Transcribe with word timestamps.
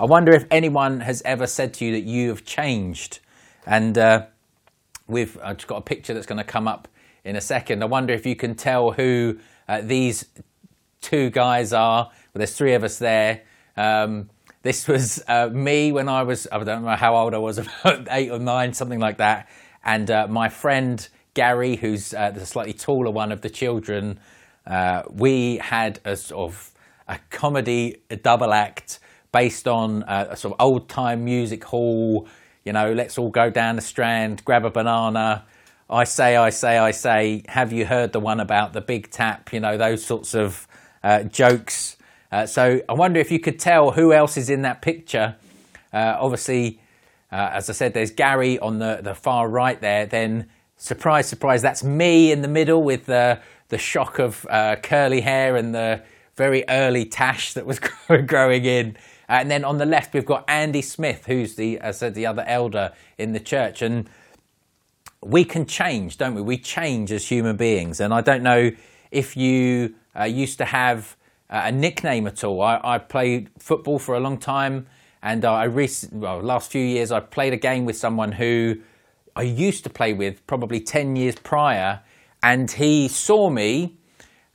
I 0.00 0.04
wonder 0.04 0.32
if 0.32 0.46
anyone 0.50 1.00
has 1.00 1.20
ever 1.26 1.46
said 1.46 1.74
to 1.74 1.84
you 1.84 1.92
that 1.92 2.04
you 2.04 2.30
have 2.30 2.42
changed. 2.42 3.18
And 3.66 3.98
uh, 3.98 4.28
we've 5.06 5.38
I've 5.42 5.66
got 5.66 5.76
a 5.76 5.82
picture 5.82 6.14
that's 6.14 6.24
going 6.24 6.38
to 6.38 6.44
come 6.44 6.66
up 6.66 6.88
in 7.22 7.36
a 7.36 7.40
second. 7.42 7.82
I 7.82 7.86
wonder 7.86 8.14
if 8.14 8.24
you 8.24 8.34
can 8.34 8.54
tell 8.54 8.92
who 8.92 9.38
uh, 9.68 9.82
these 9.82 10.24
two 11.02 11.28
guys 11.28 11.74
are. 11.74 12.04
Well, 12.04 12.38
there's 12.38 12.56
three 12.56 12.72
of 12.72 12.82
us 12.82 12.98
there. 12.98 13.42
Um, 13.76 14.30
this 14.62 14.88
was 14.88 15.22
uh, 15.28 15.50
me 15.52 15.92
when 15.92 16.08
I 16.08 16.22
was, 16.22 16.48
I 16.50 16.64
don't 16.64 16.82
know 16.82 16.96
how 16.96 17.14
old 17.14 17.34
I 17.34 17.38
was, 17.38 17.58
about 17.84 18.08
eight 18.10 18.30
or 18.30 18.38
nine, 18.38 18.72
something 18.72 19.00
like 19.00 19.18
that. 19.18 19.50
And 19.84 20.10
uh, 20.10 20.28
my 20.28 20.48
friend 20.48 21.06
Gary, 21.34 21.76
who's 21.76 22.14
uh, 22.14 22.30
the 22.30 22.46
slightly 22.46 22.72
taller 22.72 23.10
one 23.10 23.32
of 23.32 23.42
the 23.42 23.50
children, 23.50 24.18
uh, 24.66 25.02
we 25.10 25.58
had 25.58 26.00
a 26.06 26.16
sort 26.16 26.50
of 26.50 26.70
a 27.06 27.18
comedy 27.28 28.00
double 28.22 28.54
act 28.54 28.98
based 29.32 29.68
on 29.68 30.02
uh, 30.04 30.34
sort 30.34 30.54
of 30.54 30.60
old 30.60 30.88
time 30.88 31.24
music 31.24 31.64
hall. 31.64 32.28
You 32.64 32.72
know, 32.72 32.92
let's 32.92 33.18
all 33.18 33.30
go 33.30 33.50
down 33.50 33.76
the 33.76 33.82
strand, 33.82 34.44
grab 34.44 34.64
a 34.64 34.70
banana. 34.70 35.44
I 35.88 36.04
say, 36.04 36.36
I 36.36 36.50
say, 36.50 36.78
I 36.78 36.92
say. 36.92 37.42
Have 37.48 37.72
you 37.72 37.86
heard 37.86 38.12
the 38.12 38.20
one 38.20 38.38
about 38.38 38.72
the 38.72 38.80
big 38.80 39.10
tap? 39.10 39.52
You 39.52 39.60
know, 39.60 39.76
those 39.76 40.04
sorts 40.04 40.34
of 40.34 40.68
uh, 41.02 41.24
jokes. 41.24 41.96
Uh, 42.30 42.46
so 42.46 42.80
I 42.88 42.92
wonder 42.92 43.18
if 43.18 43.32
you 43.32 43.40
could 43.40 43.58
tell 43.58 43.90
who 43.90 44.12
else 44.12 44.36
is 44.36 44.50
in 44.50 44.62
that 44.62 44.82
picture. 44.82 45.36
Uh, 45.92 46.16
obviously, 46.20 46.80
uh, 47.32 47.50
as 47.52 47.68
I 47.68 47.72
said, 47.72 47.94
there's 47.94 48.12
Gary 48.12 48.58
on 48.58 48.78
the, 48.78 49.00
the 49.02 49.14
far 49.14 49.48
right 49.48 49.80
there. 49.80 50.06
Then, 50.06 50.48
surprise, 50.76 51.28
surprise, 51.28 51.62
that's 51.62 51.82
me 51.82 52.30
in 52.30 52.42
the 52.42 52.48
middle 52.48 52.82
with 52.82 53.06
the, 53.06 53.40
the 53.68 53.78
shock 53.78 54.18
of 54.18 54.46
uh, 54.48 54.76
curly 54.76 55.20
hair 55.20 55.56
and 55.56 55.74
the 55.74 56.02
very 56.36 56.64
early 56.68 57.04
tash 57.04 57.54
that 57.54 57.66
was 57.66 57.80
growing 58.26 58.64
in. 58.64 58.96
And 59.30 59.48
then 59.48 59.64
on 59.64 59.78
the 59.78 59.86
left, 59.86 60.12
we've 60.12 60.26
got 60.26 60.44
Andy 60.48 60.82
Smith, 60.82 61.26
who's 61.26 61.54
the, 61.54 61.78
as 61.78 61.96
I 61.96 61.98
said, 61.98 62.14
the 62.14 62.26
other 62.26 62.42
elder 62.48 62.92
in 63.16 63.32
the 63.32 63.38
church. 63.38 63.80
And 63.80 64.10
we 65.22 65.44
can 65.44 65.66
change, 65.66 66.18
don't 66.18 66.34
we? 66.34 66.42
We 66.42 66.58
change 66.58 67.12
as 67.12 67.28
human 67.28 67.56
beings. 67.56 68.00
And 68.00 68.12
I 68.12 68.22
don't 68.22 68.42
know 68.42 68.72
if 69.12 69.36
you 69.36 69.94
uh, 70.18 70.24
used 70.24 70.58
to 70.58 70.64
have 70.64 71.16
uh, 71.48 71.62
a 71.66 71.72
nickname 71.72 72.26
at 72.26 72.42
all. 72.42 72.60
I, 72.60 72.80
I, 72.82 72.98
played 72.98 73.50
football 73.56 74.00
for 74.00 74.16
a 74.16 74.20
long 74.20 74.36
time, 74.36 74.88
and 75.22 75.44
I 75.44 75.64
recent, 75.64 76.14
well, 76.14 76.40
last 76.40 76.72
few 76.72 76.84
years 76.84 77.12
I 77.12 77.20
played 77.20 77.52
a 77.52 77.56
game 77.56 77.84
with 77.84 77.96
someone 77.96 78.32
who 78.32 78.80
I 79.36 79.42
used 79.42 79.84
to 79.84 79.90
play 79.90 80.12
with 80.12 80.44
probably 80.48 80.80
ten 80.80 81.14
years 81.14 81.36
prior, 81.36 82.00
and 82.42 82.68
he 82.68 83.06
saw 83.06 83.48
me. 83.48 83.96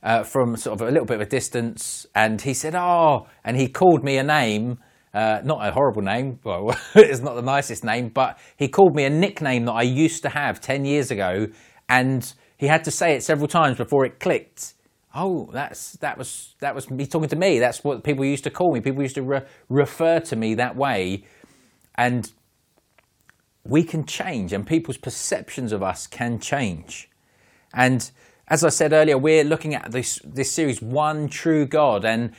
Uh, 0.06 0.22
from 0.22 0.56
sort 0.56 0.80
of 0.80 0.86
a 0.86 0.90
little 0.90 1.04
bit 1.04 1.16
of 1.16 1.20
a 1.20 1.26
distance, 1.26 2.06
and 2.14 2.40
he 2.40 2.54
said, 2.54 2.76
"Oh," 2.76 3.26
and 3.44 3.56
he 3.56 3.68
called 3.68 4.04
me 4.04 4.18
a 4.18 4.22
name, 4.22 4.78
uh, 5.16 5.40
not 5.42 5.66
a 5.66 5.72
horrible 5.72 6.02
name. 6.02 6.38
Well, 6.44 6.76
it's 6.94 7.20
not 7.20 7.36
the 7.36 7.42
nicest 7.42 7.82
name, 7.82 8.10
but 8.10 8.38
he 8.58 8.68
called 8.68 8.94
me 8.94 9.04
a 9.04 9.10
nickname 9.10 9.64
that 9.64 9.72
I 9.72 9.80
used 9.80 10.22
to 10.24 10.28
have 10.28 10.60
10 10.60 10.84
years 10.84 11.10
ago. 11.10 11.46
And 11.88 12.30
he 12.58 12.66
had 12.66 12.84
to 12.84 12.90
say 12.90 13.14
it 13.14 13.22
several 13.22 13.48
times 13.48 13.78
before 13.78 14.04
it 14.04 14.20
clicked. 14.20 14.74
Oh, 15.14 15.48
that's, 15.54 15.92
that, 15.94 16.18
was, 16.18 16.54
that 16.60 16.74
was 16.74 16.90
me 16.90 17.06
talking 17.06 17.30
to 17.30 17.36
me. 17.36 17.58
That's 17.58 17.82
what 17.82 18.04
people 18.04 18.26
used 18.26 18.44
to 18.44 18.50
call 18.50 18.74
me. 18.74 18.82
People 18.82 19.00
used 19.00 19.14
to 19.14 19.22
re- 19.22 19.42
refer 19.70 20.20
to 20.20 20.36
me 20.36 20.54
that 20.56 20.76
way. 20.76 21.24
And 21.94 22.30
we 23.64 23.84
can 23.84 24.04
change, 24.04 24.52
and 24.52 24.66
people's 24.66 24.98
perceptions 24.98 25.72
of 25.72 25.82
us 25.82 26.06
can 26.06 26.38
change. 26.38 27.08
And 27.72 28.10
as 28.48 28.62
I 28.62 28.68
said 28.68 28.92
earlier, 28.92 29.18
we're 29.18 29.44
looking 29.44 29.74
at 29.74 29.90
this, 29.90 30.20
this 30.24 30.52
series, 30.52 30.80
One 30.80 31.28
True 31.28 31.66
God. 31.66 32.04
And 32.04 32.32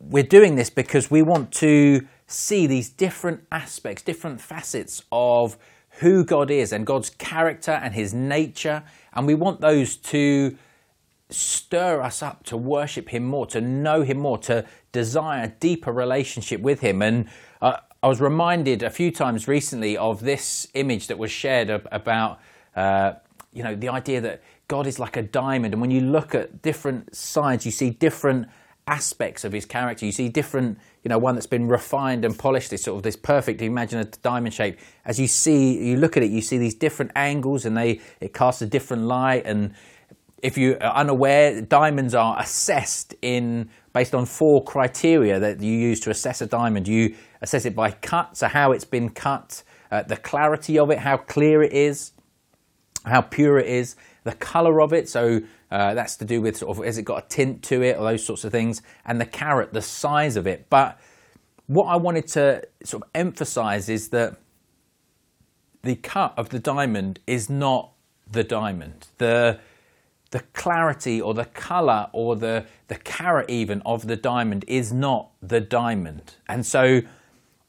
we're 0.00 0.24
doing 0.24 0.56
this 0.56 0.70
because 0.70 1.10
we 1.10 1.22
want 1.22 1.52
to 1.52 2.06
see 2.26 2.66
these 2.66 2.88
different 2.88 3.44
aspects, 3.52 4.02
different 4.02 4.40
facets 4.40 5.04
of 5.12 5.56
who 6.00 6.24
God 6.24 6.50
is 6.50 6.72
and 6.72 6.84
God's 6.84 7.10
character 7.10 7.70
and 7.70 7.94
his 7.94 8.12
nature. 8.12 8.82
And 9.12 9.26
we 9.26 9.34
want 9.34 9.60
those 9.60 9.96
to 9.96 10.56
stir 11.30 12.02
us 12.02 12.22
up 12.22 12.44
to 12.44 12.56
worship 12.56 13.08
him 13.08 13.24
more, 13.24 13.46
to 13.46 13.60
know 13.60 14.02
him 14.02 14.18
more, 14.18 14.38
to 14.38 14.64
desire 14.90 15.44
a 15.44 15.48
deeper 15.48 15.92
relationship 15.92 16.60
with 16.60 16.80
him. 16.80 17.02
And 17.02 17.28
uh, 17.62 17.78
I 18.02 18.08
was 18.08 18.20
reminded 18.20 18.82
a 18.82 18.90
few 18.90 19.12
times 19.12 19.46
recently 19.46 19.96
of 19.96 20.22
this 20.22 20.68
image 20.74 21.06
that 21.06 21.18
was 21.18 21.30
shared 21.30 21.70
about, 21.70 22.40
uh, 22.74 23.14
you 23.52 23.62
know, 23.62 23.74
the 23.74 23.88
idea 23.88 24.20
that 24.20 24.42
God 24.68 24.86
is 24.86 24.98
like 24.98 25.16
a 25.16 25.22
diamond. 25.22 25.74
And 25.74 25.80
when 25.80 25.90
you 25.90 26.00
look 26.00 26.34
at 26.34 26.62
different 26.62 27.14
sides, 27.14 27.64
you 27.64 27.72
see 27.72 27.90
different 27.90 28.48
aspects 28.88 29.44
of 29.44 29.52
his 29.52 29.64
character. 29.64 30.06
You 30.06 30.12
see 30.12 30.28
different, 30.28 30.78
you 31.02 31.08
know, 31.08 31.18
one 31.18 31.34
that's 31.34 31.46
been 31.46 31.68
refined 31.68 32.24
and 32.24 32.38
polished, 32.38 32.70
this 32.70 32.84
sort 32.84 32.96
of 32.96 33.02
this 33.02 33.16
perfect, 33.16 33.60
imagine 33.62 33.98
a 33.98 34.04
diamond 34.04 34.54
shape. 34.54 34.78
As 35.04 35.18
you 35.18 35.26
see, 35.26 35.88
you 35.88 35.96
look 35.96 36.16
at 36.16 36.22
it, 36.22 36.30
you 36.30 36.40
see 36.40 36.58
these 36.58 36.74
different 36.74 37.12
angles 37.16 37.64
and 37.64 37.76
they, 37.76 38.00
it 38.20 38.32
casts 38.32 38.62
a 38.62 38.66
different 38.66 39.04
light. 39.04 39.44
And 39.44 39.74
if 40.42 40.56
you 40.56 40.76
are 40.80 40.94
unaware, 40.94 41.60
diamonds 41.60 42.14
are 42.14 42.38
assessed 42.38 43.14
in, 43.22 43.70
based 43.92 44.14
on 44.14 44.26
four 44.26 44.62
criteria 44.62 45.40
that 45.40 45.60
you 45.60 45.72
use 45.72 45.98
to 46.00 46.10
assess 46.10 46.40
a 46.40 46.46
diamond. 46.46 46.86
You 46.86 47.16
assess 47.40 47.64
it 47.64 47.74
by 47.74 47.90
cut, 47.90 48.36
so 48.36 48.46
how 48.46 48.72
it's 48.72 48.84
been 48.84 49.10
cut, 49.10 49.62
uh, 49.90 50.02
the 50.02 50.16
clarity 50.16 50.78
of 50.78 50.90
it, 50.90 50.98
how 50.98 51.16
clear 51.16 51.62
it 51.62 51.72
is, 51.72 52.12
how 53.04 53.20
pure 53.20 53.58
it 53.58 53.66
is, 53.66 53.96
the 54.26 54.32
color 54.32 54.80
of 54.80 54.92
it, 54.92 55.08
so 55.08 55.40
uh, 55.70 55.94
that's 55.94 56.16
to 56.16 56.24
do 56.24 56.40
with 56.42 56.56
sort 56.56 56.76
of 56.76 56.84
has 56.84 56.98
it 56.98 57.04
got 57.04 57.24
a 57.24 57.28
tint 57.28 57.62
to 57.62 57.80
it 57.80 57.96
or 57.96 58.04
those 58.04 58.24
sorts 58.24 58.42
of 58.44 58.50
things, 58.50 58.82
and 59.04 59.20
the 59.20 59.24
carat, 59.24 59.72
the 59.72 59.80
size 59.80 60.34
of 60.34 60.48
it. 60.48 60.66
But 60.68 60.98
what 61.68 61.84
I 61.84 61.94
wanted 61.94 62.26
to 62.28 62.66
sort 62.82 63.04
of 63.04 63.08
emphasize 63.14 63.88
is 63.88 64.08
that 64.08 64.36
the 65.84 65.94
cut 65.94 66.34
of 66.36 66.48
the 66.48 66.58
diamond 66.58 67.20
is 67.28 67.48
not 67.48 67.92
the 68.28 68.42
diamond. 68.42 69.06
The 69.18 69.60
the 70.32 70.40
clarity 70.52 71.20
or 71.20 71.32
the 71.32 71.44
color 71.44 72.10
or 72.12 72.34
the 72.34 72.66
the 72.88 72.96
carat 72.96 73.48
even 73.48 73.80
of 73.86 74.08
the 74.08 74.16
diamond 74.16 74.64
is 74.66 74.92
not 74.92 75.30
the 75.40 75.60
diamond. 75.60 76.34
And 76.48 76.66
so 76.66 77.02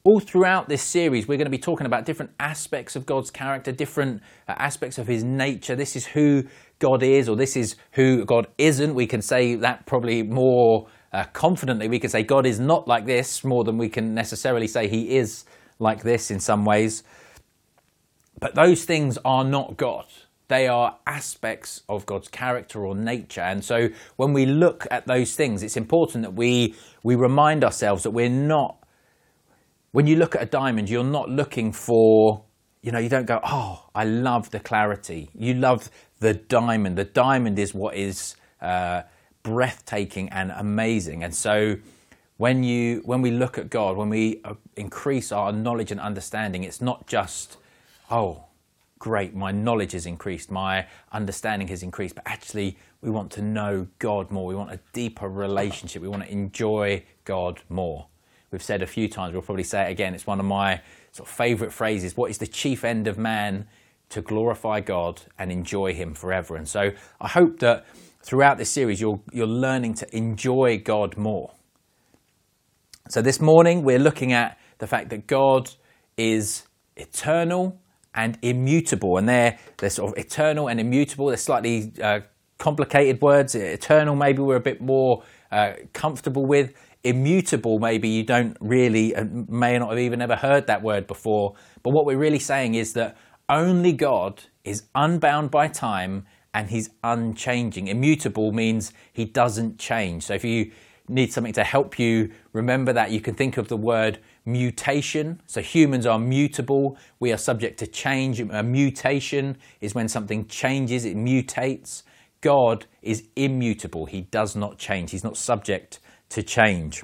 all 0.08 0.20
throughout 0.20 0.70
this 0.70 0.80
series, 0.80 1.28
we're 1.28 1.36
going 1.36 1.44
to 1.44 1.50
be 1.50 1.58
talking 1.58 1.84
about 1.84 2.06
different 2.06 2.30
aspects 2.40 2.96
of 2.96 3.04
God's 3.04 3.30
character, 3.30 3.72
different 3.72 4.22
uh, 4.48 4.54
aspects 4.56 4.96
of 4.96 5.06
his 5.06 5.22
nature. 5.22 5.76
This 5.76 5.96
is 5.96 6.06
who 6.06 6.44
God 6.78 7.02
is, 7.02 7.28
or 7.28 7.36
this 7.36 7.58
is 7.58 7.76
who 7.92 8.24
God 8.24 8.46
isn't. 8.56 8.94
We 8.94 9.06
can 9.06 9.20
say 9.20 9.54
that 9.56 9.84
probably 9.84 10.22
more 10.22 10.86
uh, 11.12 11.24
confidently. 11.34 11.88
We 11.88 11.98
can 11.98 12.08
say 12.08 12.22
God 12.22 12.46
is 12.46 12.58
not 12.58 12.88
like 12.88 13.04
this 13.04 13.44
more 13.44 13.64
than 13.64 13.76
we 13.76 13.90
can 13.90 14.14
necessarily 14.14 14.66
say 14.66 14.88
he 14.88 15.14
is 15.18 15.44
like 15.78 16.02
this 16.02 16.30
in 16.30 16.40
some 16.40 16.64
ways. 16.64 17.02
But 18.40 18.54
those 18.54 18.84
things 18.86 19.18
are 19.26 19.44
not 19.44 19.76
God. 19.76 20.06
They 20.48 20.68
are 20.68 20.96
aspects 21.06 21.82
of 21.86 22.06
God's 22.06 22.28
character 22.28 22.86
or 22.86 22.94
nature. 22.94 23.42
And 23.42 23.62
so 23.62 23.90
when 24.16 24.32
we 24.32 24.46
look 24.46 24.86
at 24.90 25.06
those 25.06 25.36
things, 25.36 25.62
it's 25.62 25.76
important 25.76 26.24
that 26.24 26.32
we, 26.32 26.74
we 27.02 27.14
remind 27.14 27.62
ourselves 27.62 28.04
that 28.04 28.12
we're 28.12 28.30
not 28.30 28.77
when 29.92 30.06
you 30.06 30.16
look 30.16 30.34
at 30.34 30.42
a 30.42 30.46
diamond, 30.46 30.90
you're 30.90 31.04
not 31.04 31.30
looking 31.30 31.72
for, 31.72 32.44
you 32.82 32.92
know, 32.92 32.98
you 32.98 33.08
don't 33.08 33.26
go, 33.26 33.40
oh, 33.42 33.88
I 33.94 34.04
love 34.04 34.50
the 34.50 34.60
clarity. 34.60 35.30
You 35.34 35.54
love 35.54 35.90
the 36.20 36.34
diamond. 36.34 36.98
The 36.98 37.04
diamond 37.04 37.58
is 37.58 37.74
what 37.74 37.96
is 37.96 38.36
uh, 38.60 39.02
breathtaking 39.42 40.28
and 40.30 40.52
amazing. 40.54 41.24
And 41.24 41.34
so 41.34 41.76
when 42.36 42.62
you 42.62 43.02
when 43.04 43.22
we 43.22 43.30
look 43.30 43.58
at 43.58 43.70
God, 43.70 43.96
when 43.96 44.10
we 44.10 44.40
uh, 44.44 44.54
increase 44.76 45.32
our 45.32 45.52
knowledge 45.52 45.90
and 45.90 46.00
understanding, 46.00 46.64
it's 46.64 46.80
not 46.80 47.06
just, 47.06 47.56
oh, 48.10 48.44
great, 48.98 49.34
my 49.34 49.52
knowledge 49.52 49.92
has 49.92 50.06
increased, 50.06 50.50
my 50.50 50.86
understanding 51.12 51.68
has 51.68 51.82
increased, 51.82 52.14
but 52.14 52.24
actually 52.26 52.76
we 53.00 53.10
want 53.10 53.30
to 53.32 53.42
know 53.42 53.86
God 53.98 54.30
more. 54.30 54.46
We 54.46 54.54
want 54.54 54.70
a 54.70 54.80
deeper 54.92 55.28
relationship. 55.28 56.02
We 56.02 56.08
want 56.08 56.24
to 56.24 56.30
enjoy 56.30 57.04
God 57.24 57.62
more 57.68 58.08
we've 58.50 58.62
said 58.62 58.82
a 58.82 58.86
few 58.86 59.08
times, 59.08 59.32
we'll 59.32 59.42
probably 59.42 59.64
say 59.64 59.88
it 59.88 59.90
again. 59.90 60.14
It's 60.14 60.26
one 60.26 60.40
of 60.40 60.46
my 60.46 60.80
sort 61.12 61.28
of 61.28 61.34
favourite 61.34 61.72
phrases. 61.72 62.16
What 62.16 62.30
is 62.30 62.38
the 62.38 62.46
chief 62.46 62.84
end 62.84 63.06
of 63.06 63.18
man? 63.18 63.66
To 64.10 64.22
glorify 64.22 64.80
God 64.80 65.20
and 65.38 65.52
enjoy 65.52 65.92
Him 65.92 66.14
forever. 66.14 66.56
And 66.56 66.66
so 66.66 66.92
I 67.20 67.28
hope 67.28 67.58
that 67.58 67.84
throughout 68.22 68.56
this 68.56 68.70
series 68.70 69.02
you're, 69.02 69.20
you're 69.32 69.46
learning 69.46 69.94
to 69.94 70.16
enjoy 70.16 70.78
God 70.78 71.18
more. 71.18 71.52
So 73.10 73.20
this 73.20 73.38
morning 73.38 73.82
we're 73.82 73.98
looking 73.98 74.32
at 74.32 74.58
the 74.78 74.86
fact 74.86 75.10
that 75.10 75.26
God 75.26 75.70
is 76.16 76.66
eternal 76.96 77.78
and 78.14 78.38
immutable. 78.42 79.18
And 79.18 79.28
they're, 79.28 79.58
they're 79.76 79.90
sort 79.90 80.12
of 80.12 80.18
eternal 80.18 80.68
and 80.68 80.80
immutable. 80.80 81.26
They're 81.26 81.36
slightly 81.36 81.92
uh, 82.02 82.20
complicated 82.58 83.20
words. 83.20 83.54
Eternal, 83.54 84.16
maybe 84.16 84.42
we're 84.42 84.56
a 84.56 84.60
bit 84.60 84.80
more 84.80 85.22
uh, 85.50 85.72
comfortable 85.92 86.46
with 86.46 86.72
immutable, 87.04 87.78
maybe 87.78 88.08
you 88.08 88.22
don't 88.22 88.56
really, 88.60 89.14
uh, 89.14 89.24
may 89.48 89.78
not 89.78 89.90
have 89.90 89.98
even 89.98 90.20
ever 90.20 90.36
heard 90.36 90.66
that 90.66 90.82
word 90.82 91.06
before. 91.06 91.54
But 91.82 91.90
what 91.90 92.04
we're 92.04 92.18
really 92.18 92.38
saying 92.38 92.74
is 92.74 92.92
that 92.94 93.16
only 93.48 93.92
God 93.92 94.42
is 94.64 94.84
unbound 94.94 95.50
by 95.50 95.68
time 95.68 96.26
and 96.52 96.70
he's 96.70 96.90
unchanging. 97.04 97.88
Immutable 97.88 98.52
means 98.52 98.92
he 99.12 99.24
doesn't 99.24 99.78
change. 99.78 100.24
So 100.24 100.34
if 100.34 100.44
you 100.44 100.72
need 101.08 101.32
something 101.32 101.52
to 101.54 101.64
help 101.64 101.98
you 101.98 102.30
remember 102.52 102.92
that, 102.92 103.10
you 103.10 103.20
can 103.20 103.34
think 103.34 103.56
of 103.56 103.68
the 103.68 103.76
word 103.76 104.18
mutation. 104.44 105.40
So 105.46 105.60
humans 105.60 106.04
are 106.04 106.18
mutable. 106.18 106.98
We 107.20 107.32
are 107.32 107.38
subject 107.38 107.78
to 107.78 107.86
change. 107.86 108.40
A 108.40 108.62
mutation 108.62 109.56
is 109.80 109.94
when 109.94 110.08
something 110.08 110.46
changes, 110.46 111.04
it 111.04 111.16
mutates. 111.16 112.02
God 112.40 112.86
is 113.02 113.24
immutable. 113.36 114.06
He 114.06 114.22
does 114.22 114.54
not 114.54 114.78
change. 114.78 115.10
He's 115.10 115.24
not 115.24 115.36
subject 115.36 116.00
to 116.30 116.42
change. 116.42 117.02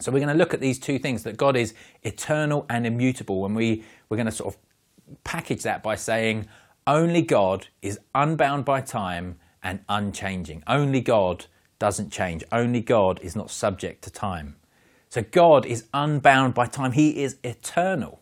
So 0.00 0.12
we're 0.12 0.20
going 0.20 0.28
to 0.28 0.38
look 0.38 0.54
at 0.54 0.60
these 0.60 0.78
two 0.78 0.98
things 0.98 1.24
that 1.24 1.36
God 1.36 1.56
is 1.56 1.74
eternal 2.02 2.66
and 2.68 2.86
immutable. 2.86 3.44
And 3.46 3.56
we, 3.56 3.84
we're 4.08 4.16
going 4.16 4.26
to 4.26 4.32
sort 4.32 4.54
of 4.54 4.60
package 5.24 5.62
that 5.62 5.82
by 5.82 5.96
saying 5.96 6.46
only 6.86 7.22
God 7.22 7.66
is 7.82 7.98
unbound 8.14 8.64
by 8.64 8.80
time 8.80 9.38
and 9.62 9.80
unchanging. 9.88 10.62
Only 10.66 11.00
God 11.00 11.46
doesn't 11.78 12.10
change. 12.10 12.44
Only 12.52 12.80
God 12.80 13.20
is 13.20 13.34
not 13.34 13.50
subject 13.50 14.02
to 14.04 14.10
time. 14.10 14.56
So 15.08 15.22
God 15.22 15.66
is 15.66 15.86
unbound 15.94 16.54
by 16.54 16.66
time, 16.66 16.92
He 16.92 17.22
is 17.22 17.36
eternal. 17.42 18.20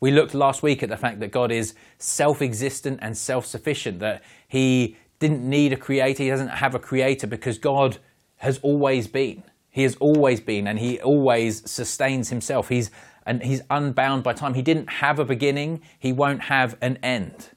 We 0.00 0.10
looked 0.10 0.34
last 0.34 0.62
week 0.62 0.82
at 0.82 0.88
the 0.88 0.96
fact 0.96 1.20
that 1.20 1.30
God 1.30 1.50
is 1.50 1.74
self 1.98 2.42
existent 2.42 2.98
and 3.00 3.16
self 3.16 3.46
sufficient, 3.46 4.00
that 4.00 4.22
He 4.48 4.96
didn't 5.18 5.48
need 5.48 5.72
a 5.72 5.76
creator, 5.76 6.22
He 6.22 6.28
doesn't 6.28 6.48
have 6.48 6.74
a 6.74 6.78
creator 6.78 7.26
because 7.26 7.58
God 7.58 7.98
has 8.36 8.58
always 8.58 9.06
been. 9.06 9.42
He 9.70 9.82
has 9.82 9.96
always 9.96 10.40
been 10.40 10.66
and 10.66 10.78
He 10.78 11.00
always 11.00 11.68
sustains 11.70 12.30
Himself. 12.30 12.68
He's, 12.68 12.90
and 13.24 13.42
he's 13.42 13.62
unbound 13.70 14.22
by 14.22 14.32
time. 14.32 14.54
He 14.54 14.62
didn't 14.62 14.88
have 14.88 15.18
a 15.18 15.24
beginning, 15.24 15.82
He 15.98 16.12
won't 16.12 16.42
have 16.42 16.76
an 16.80 16.98
end. 17.02 17.50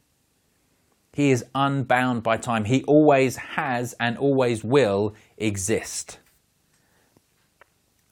He 1.14 1.32
is 1.32 1.44
unbound 1.54 2.24
by 2.24 2.38
time. 2.38 2.66
He 2.66 2.84
always 2.84 3.36
has 3.36 3.94
and 4.00 4.18
always 4.18 4.64
will 4.64 5.16
exist 5.38 6.20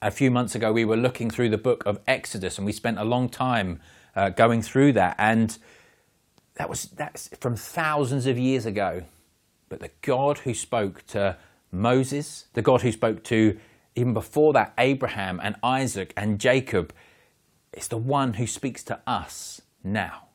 a 0.01 0.11
few 0.11 0.29
months 0.29 0.55
ago, 0.55 0.71
we 0.71 0.85
were 0.85 0.97
looking 0.97 1.29
through 1.29 1.49
the 1.49 1.57
book 1.57 1.85
of 1.85 1.99
Exodus, 2.07 2.57
and 2.57 2.65
we 2.65 2.71
spent 2.71 2.99
a 2.99 3.03
long 3.03 3.29
time 3.29 3.79
uh, 4.15 4.29
going 4.29 4.61
through 4.61 4.93
that. 4.93 5.15
And 5.17 5.57
that 6.55 6.69
was 6.69 6.85
that's 6.85 7.29
from 7.39 7.55
thousands 7.55 8.25
of 8.25 8.37
years 8.37 8.65
ago. 8.65 9.03
But 9.69 9.79
the 9.79 9.91
God 10.01 10.39
who 10.39 10.53
spoke 10.53 11.05
to 11.07 11.37
Moses, 11.71 12.47
the 12.53 12.61
God 12.61 12.81
who 12.81 12.91
spoke 12.91 13.23
to 13.25 13.57
even 13.95 14.13
before 14.13 14.53
that 14.53 14.73
Abraham 14.77 15.39
and 15.43 15.55
Isaac 15.63 16.13
and 16.15 16.39
Jacob, 16.39 16.93
is 17.73 17.87
the 17.87 17.97
one 17.97 18.33
who 18.33 18.47
speaks 18.47 18.83
to 18.83 18.99
us 19.07 19.61
now. 19.83 20.27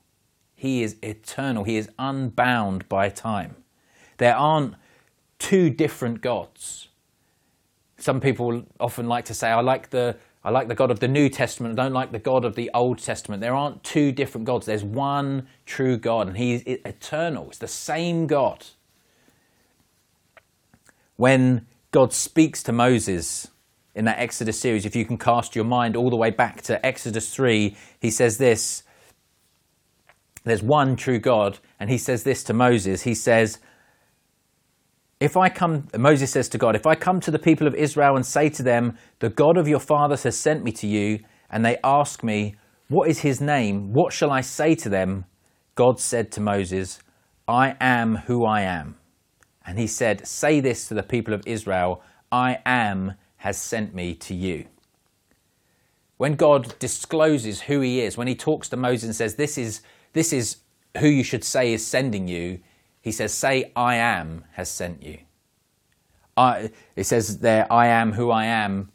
He 0.55 0.82
is 0.82 0.96
eternal. 1.02 1.64
He 1.64 1.76
is 1.76 1.88
unbound 1.99 2.88
by 2.88 3.08
time. 3.08 3.56
There 4.19 4.37
aren't 4.37 4.75
two 5.38 5.70
different 5.70 6.20
gods 6.20 6.88
some 8.02 8.20
people 8.20 8.64
often 8.81 9.06
like 9.06 9.26
to 9.26 9.34
say, 9.34 9.49
I 9.49 9.61
like 9.61 9.90
the 9.90 10.17
I 10.44 10.50
like 10.50 10.67
the 10.67 10.75
God 10.75 10.90
of 10.90 10.99
the 10.99 11.06
New 11.06 11.29
Testament, 11.29 11.79
I 11.79 11.84
don't 11.84 11.93
like 11.93 12.11
the 12.11 12.19
God 12.19 12.44
of 12.44 12.56
the 12.56 12.69
Old 12.75 12.99
Testament. 12.99 13.40
There 13.40 13.55
aren't 13.55 13.84
two 13.84 14.11
different 14.11 14.44
gods. 14.44 14.67
There's 14.67 14.82
one 14.82 15.46
true 15.67 15.96
God, 15.96 16.26
and 16.26 16.37
He 16.37 16.55
is 16.55 16.62
eternal. 16.67 17.46
It's 17.46 17.58
the 17.58 17.69
same 17.69 18.26
God. 18.26 18.67
When 21.17 21.67
God 21.91 22.12
speaks 22.12 22.62
to 22.64 22.73
Moses 22.73 23.49
in 23.94 24.05
that 24.06 24.19
Exodus 24.19 24.59
series, 24.59 24.87
if 24.87 24.97
you 24.97 25.05
can 25.05 25.19
cast 25.19 25.55
your 25.55 25.64
mind 25.64 25.97
all 25.97 26.11
the 26.11 26.17
way 26.17 26.31
back 26.31 26.62
to 26.62 26.85
Exodus 26.85 27.35
3, 27.35 27.76
he 28.00 28.11
says 28.11 28.38
this 28.38 28.82
There's 30.44 30.62
one 30.62 30.97
true 30.97 31.19
God, 31.19 31.59
and 31.79 31.91
he 31.91 31.99
says 31.99 32.25
this 32.25 32.43
to 32.44 32.53
Moses. 32.53 33.03
He 33.03 33.14
says, 33.14 33.59
if 35.23 35.37
I 35.37 35.50
come, 35.50 35.87
Moses 35.97 36.32
says 36.32 36.49
to 36.49 36.59
God, 36.59 36.75
if 36.75 36.85
I 36.85 36.97
come 36.97 37.20
to 37.20 37.31
the 37.31 37.38
people 37.38 37.69
of 37.69 37.76
Israel 37.76 38.17
and 38.17 38.26
say 38.26 38.49
to 38.49 38.62
them, 38.62 38.99
the 39.20 39.29
God 39.29 39.56
of 39.56 39.69
your 39.69 39.79
fathers 39.79 40.25
has 40.25 40.37
sent 40.37 40.65
me 40.65 40.73
to 40.73 40.87
you, 40.88 41.20
and 41.49 41.65
they 41.65 41.79
ask 41.85 42.25
me, 42.25 42.56
what 42.88 43.08
is 43.08 43.20
his 43.20 43.41
name? 43.41 43.93
What 43.93 44.12
shall 44.12 44.32
I 44.32 44.41
say 44.41 44.75
to 44.75 44.88
them? 44.88 45.26
God 45.76 46.00
said 46.00 46.32
to 46.32 46.41
Moses, 46.41 46.99
I 47.47 47.76
am 47.81 48.17
who 48.17 48.44
I 48.44 48.62
am. 48.62 48.97
And 49.67 49.79
he 49.79 49.87
said, 49.87 50.26
Say 50.26 50.61
this 50.61 50.88
to 50.88 50.94
the 50.94 51.03
people 51.03 51.35
of 51.35 51.47
Israel, 51.47 52.03
I 52.31 52.59
am 52.64 53.14
has 53.38 53.61
sent 53.61 53.94
me 53.94 54.14
to 54.14 54.35
you. 54.35 54.67
When 56.17 56.35
God 56.35 56.79
discloses 56.79 57.62
who 57.62 57.81
he 57.81 58.00
is, 58.00 58.17
when 58.17 58.29
he 58.29 58.35
talks 58.35 58.69
to 58.69 58.76
Moses 58.76 59.05
and 59.05 59.14
says, 59.14 59.35
This 59.35 59.59
is, 59.59 59.82
this 60.12 60.32
is 60.32 60.59
who 60.99 61.09
you 61.09 61.25
should 61.25 61.44
say 61.44 61.73
is 61.73 61.87
sending 61.87 62.29
you, 62.29 62.61
he 63.00 63.11
says, 63.11 63.32
Say, 63.32 63.73
I 63.75 63.97
am 63.97 64.44
has 64.53 64.70
sent 64.70 65.03
you. 65.03 65.19
I, 66.37 66.70
it 66.97 67.05
says 67.05 67.38
there, 67.38 67.70
I 67.70 67.88
am 67.88 68.12
who 68.12 68.31
I 68.31 68.47
am. 68.47 68.91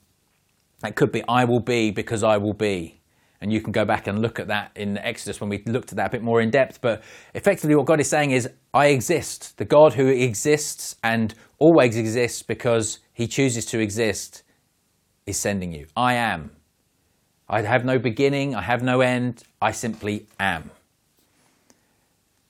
It 0.84 0.96
could 0.96 1.12
be, 1.12 1.24
I 1.28 1.46
will 1.46 1.60
be 1.60 1.92
because 1.92 2.24
I 2.24 2.38
will 2.38 2.54
be. 2.54 2.97
And 3.40 3.54
you 3.54 3.62
can 3.62 3.72
go 3.72 3.86
back 3.86 4.08
and 4.08 4.22
look 4.22 4.40
at 4.40 4.48
that 4.48 4.72
in 4.76 4.98
Exodus 4.98 5.40
when 5.40 5.50
we 5.50 5.64
looked 5.66 5.92
at 5.92 5.98
that 5.98 6.08
a 6.08 6.10
bit 6.10 6.24
more 6.24 6.42
in 6.42 6.50
depth. 6.50 6.82
But 6.82 7.04
effectively, 7.36 7.76
what 7.76 7.86
God 7.86 8.00
is 8.00 8.10
saying 8.10 8.32
is, 8.32 8.50
I 8.74 8.88
exist. 8.88 9.58
The 9.58 9.66
God 9.66 9.94
who 9.94 10.08
exists 10.08 10.96
and 11.04 11.36
always 11.60 11.96
exists 11.96 12.42
because 12.42 13.00
he 13.14 13.28
chooses 13.28 13.66
to 13.68 13.80
exist 13.80 14.44
is 15.26 15.38
sending 15.38 15.72
you. 15.72 15.88
I 15.96 16.14
am. 16.14 16.52
I 17.50 17.62
have 17.62 17.86
no 17.86 17.98
beginning, 17.98 18.56
I 18.56 18.62
have 18.62 18.84
no 18.84 19.02
end, 19.02 19.44
I 19.62 19.72
simply 19.72 20.28
am. 20.40 20.70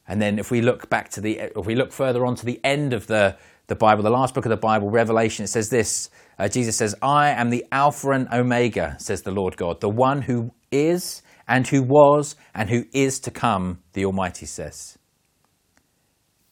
And 0.08 0.22
then 0.22 0.40
if 0.40 0.50
we 0.50 0.62
look 0.62 0.90
back 0.90 1.10
to 1.10 1.22
the, 1.22 1.38
if 1.38 1.66
we 1.66 1.76
look 1.76 1.92
further 1.92 2.26
on 2.26 2.36
to 2.36 2.46
the 2.46 2.60
end 2.64 2.94
of 2.94 3.08
the, 3.08 3.36
the 3.68 3.76
Bible, 3.76 4.02
the 4.02 4.10
last 4.10 4.34
book 4.34 4.46
of 4.46 4.50
the 4.50 4.58
Bible, 4.58 4.90
Revelation, 4.90 5.44
it 5.44 5.50
says 5.50 5.70
this 5.70 6.10
uh, 6.40 6.48
Jesus 6.48 6.78
says, 6.78 6.96
I 7.02 7.30
am 7.30 7.50
the 7.50 7.66
Alpha 7.72 8.12
and 8.12 8.28
Omega, 8.32 8.96
says 9.00 9.24
the 9.24 9.32
Lord 9.32 9.58
God, 9.58 9.82
the 9.82 9.90
one 9.90 10.24
who 10.24 10.52
is 10.72 11.22
and 11.48 11.68
who 11.68 11.82
was 11.82 12.36
and 12.54 12.70
who 12.70 12.86
is 12.92 13.20
to 13.22 13.32
come, 13.32 13.80
the 13.94 14.06
Almighty 14.06 14.46
says. 14.46 14.98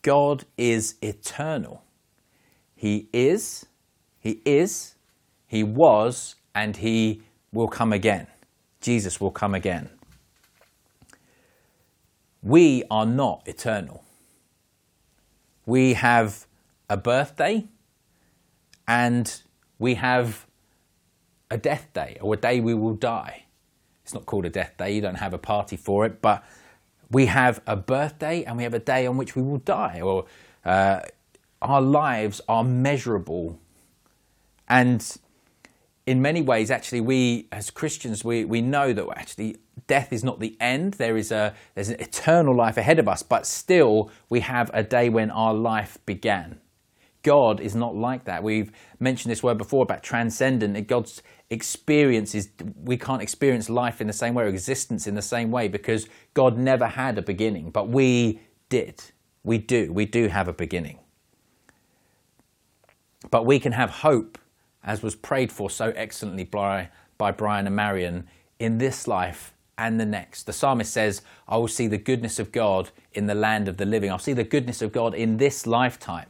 God 0.01 0.45
is 0.57 0.95
eternal. 1.01 1.83
He 2.75 3.07
is, 3.12 3.65
He 4.19 4.41
is, 4.45 4.95
He 5.47 5.63
was, 5.63 6.35
and 6.53 6.77
He 6.77 7.23
will 7.51 7.67
come 7.67 7.91
again. 7.91 8.27
Jesus 8.81 9.19
will 9.19 9.31
come 9.31 9.56
again 9.56 9.89
we 12.45 12.83
are 12.92 13.07
not 13.07 13.42
eternal. 13.47 14.04
We 15.66 15.94
have 15.94 16.45
a 16.87 16.95
birthday 16.95 17.66
and 18.87 19.42
we 19.80 19.95
have 19.95 20.45
a 21.49 21.57
death 21.57 21.90
day 21.94 22.19
or 22.21 22.35
a 22.35 22.37
day 22.37 22.59
we 22.59 22.75
will 22.75 22.94
die. 22.94 23.44
It's 24.06 24.14
not 24.14 24.28
called 24.28 24.45
a 24.45 24.52
death 24.52 24.78
day, 24.78 24.94
you 24.94 25.02
don't 25.02 25.16
have 25.16 25.33
a 25.33 25.40
party 25.40 25.76
for 25.76 26.06
it, 26.06 26.21
but 26.21 26.45
we 27.09 27.26
have 27.26 27.59
a 27.66 27.76
birthday 27.76 28.44
and 28.44 28.56
we 28.56 28.62
have 28.62 28.76
a 28.76 28.80
day 28.80 29.07
on 29.07 29.18
which 29.18 29.35
we 29.35 29.42
will 29.42 29.57
die, 29.57 30.00
or 30.00 30.26
uh, 30.64 31.00
our 31.59 31.81
lives 31.81 32.40
are 32.47 32.64
measurable. 32.64 33.59
And 34.69 35.04
in 36.06 36.21
many 36.21 36.44
ways, 36.44 36.69
actually, 36.69 37.02
we 37.02 37.47
as 37.52 37.71
Christians, 37.71 38.24
we, 38.24 38.45
we 38.45 38.62
know 38.62 38.94
that 38.94 39.07
actually 39.18 39.57
death 39.88 40.14
is 40.14 40.24
not 40.24 40.40
the 40.40 40.56
end. 40.59 40.94
There 40.94 41.18
is 41.18 41.31
a 41.31 41.56
there's 41.74 41.90
an 41.90 42.00
eternal 42.00 42.54
life 42.54 42.78
ahead 42.78 43.00
of 43.00 43.07
us, 43.07 43.24
but 43.24 43.47
still 43.47 44.12
we 44.30 44.42
have 44.42 44.69
a 44.71 44.83
day 44.83 45.09
when 45.09 45.31
our 45.31 45.56
life 45.56 45.97
began. 46.06 46.59
God 47.25 47.59
is 47.59 47.73
not 47.73 47.95
like 47.95 48.25
that. 48.25 48.44
We've 48.44 48.71
mentioned 48.99 49.31
this 49.31 49.41
word 49.41 49.57
before 49.57 49.81
about 49.81 50.03
transcendent. 50.03 50.87
God's 50.87 51.23
experience 51.49 52.35
is 52.35 52.49
we 52.83 52.97
can't 52.97 53.21
experience 53.21 53.67
life 53.67 53.99
in 53.99 54.05
the 54.05 54.13
same 54.13 54.35
way 54.35 54.44
or 54.44 54.47
existence 54.47 55.07
in 55.07 55.15
the 55.15 55.23
same 55.23 55.49
way 55.49 55.67
because 55.67 56.07
God 56.35 56.55
never 56.55 56.85
had 56.85 57.17
a 57.17 57.23
beginning, 57.23 57.71
but 57.71 57.89
we 57.89 58.41
did. 58.69 59.01
We 59.44 59.57
do. 59.57 59.91
We 59.91 60.05
do 60.05 60.27
have 60.27 60.47
a 60.47 60.53
beginning. 60.53 60.99
But 63.31 63.47
we 63.47 63.59
can 63.59 63.71
have 63.71 63.89
hope 63.89 64.37
as 64.83 65.01
was 65.01 65.15
prayed 65.15 65.51
for 65.51 65.71
so 65.71 65.94
excellently 65.95 66.44
by, 66.44 66.89
by 67.17 67.31
Brian 67.31 67.65
and 67.65 67.75
Marion, 67.75 68.27
in 68.59 68.77
this 68.77 69.07
life 69.07 69.55
and 69.79 69.99
the 69.99 70.05
next. 70.05 70.44
The 70.44 70.53
psalmist 70.53 70.94
says, 70.94 71.23
I 71.47 71.57
will 71.57 71.67
see 71.67 71.87
the 71.87 71.97
goodness 71.97 72.37
of 72.37 72.51
God 72.51 72.91
in 73.13 73.25
the 73.25 73.33
land 73.33 73.67
of 73.67 73.77
the 73.77 73.85
living. 73.85 74.11
I'll 74.11 74.19
see 74.19 74.33
the 74.33 74.44
goodness 74.44 74.83
of 74.83 74.91
God 74.91 75.15
in 75.15 75.37
this 75.37 75.65
lifetime. 75.65 76.27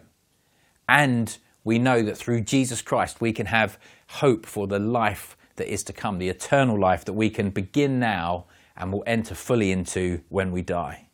And 0.88 1.38
we 1.64 1.80
know 1.80 2.02
that 2.04 2.18
through 2.18 2.42
Jesus 2.42 2.82
Christ, 2.82 3.22
we 3.22 3.34
can 3.34 3.48
have 3.48 3.80
hope 4.08 4.46
for 4.46 4.68
the 4.68 4.80
life 4.80 5.36
that 5.56 5.72
is 5.72 5.84
to 5.84 5.94
come, 5.94 6.20
the 6.20 6.30
eternal 6.30 6.80
life 6.80 7.06
that 7.06 7.14
we 7.14 7.30
can 7.30 7.50
begin 7.50 8.00
now 8.00 8.46
and 8.78 8.92
will 8.92 9.04
enter 9.08 9.36
fully 9.36 9.72
into 9.72 10.22
when 10.30 10.52
we 10.52 10.62
die. 10.62 11.08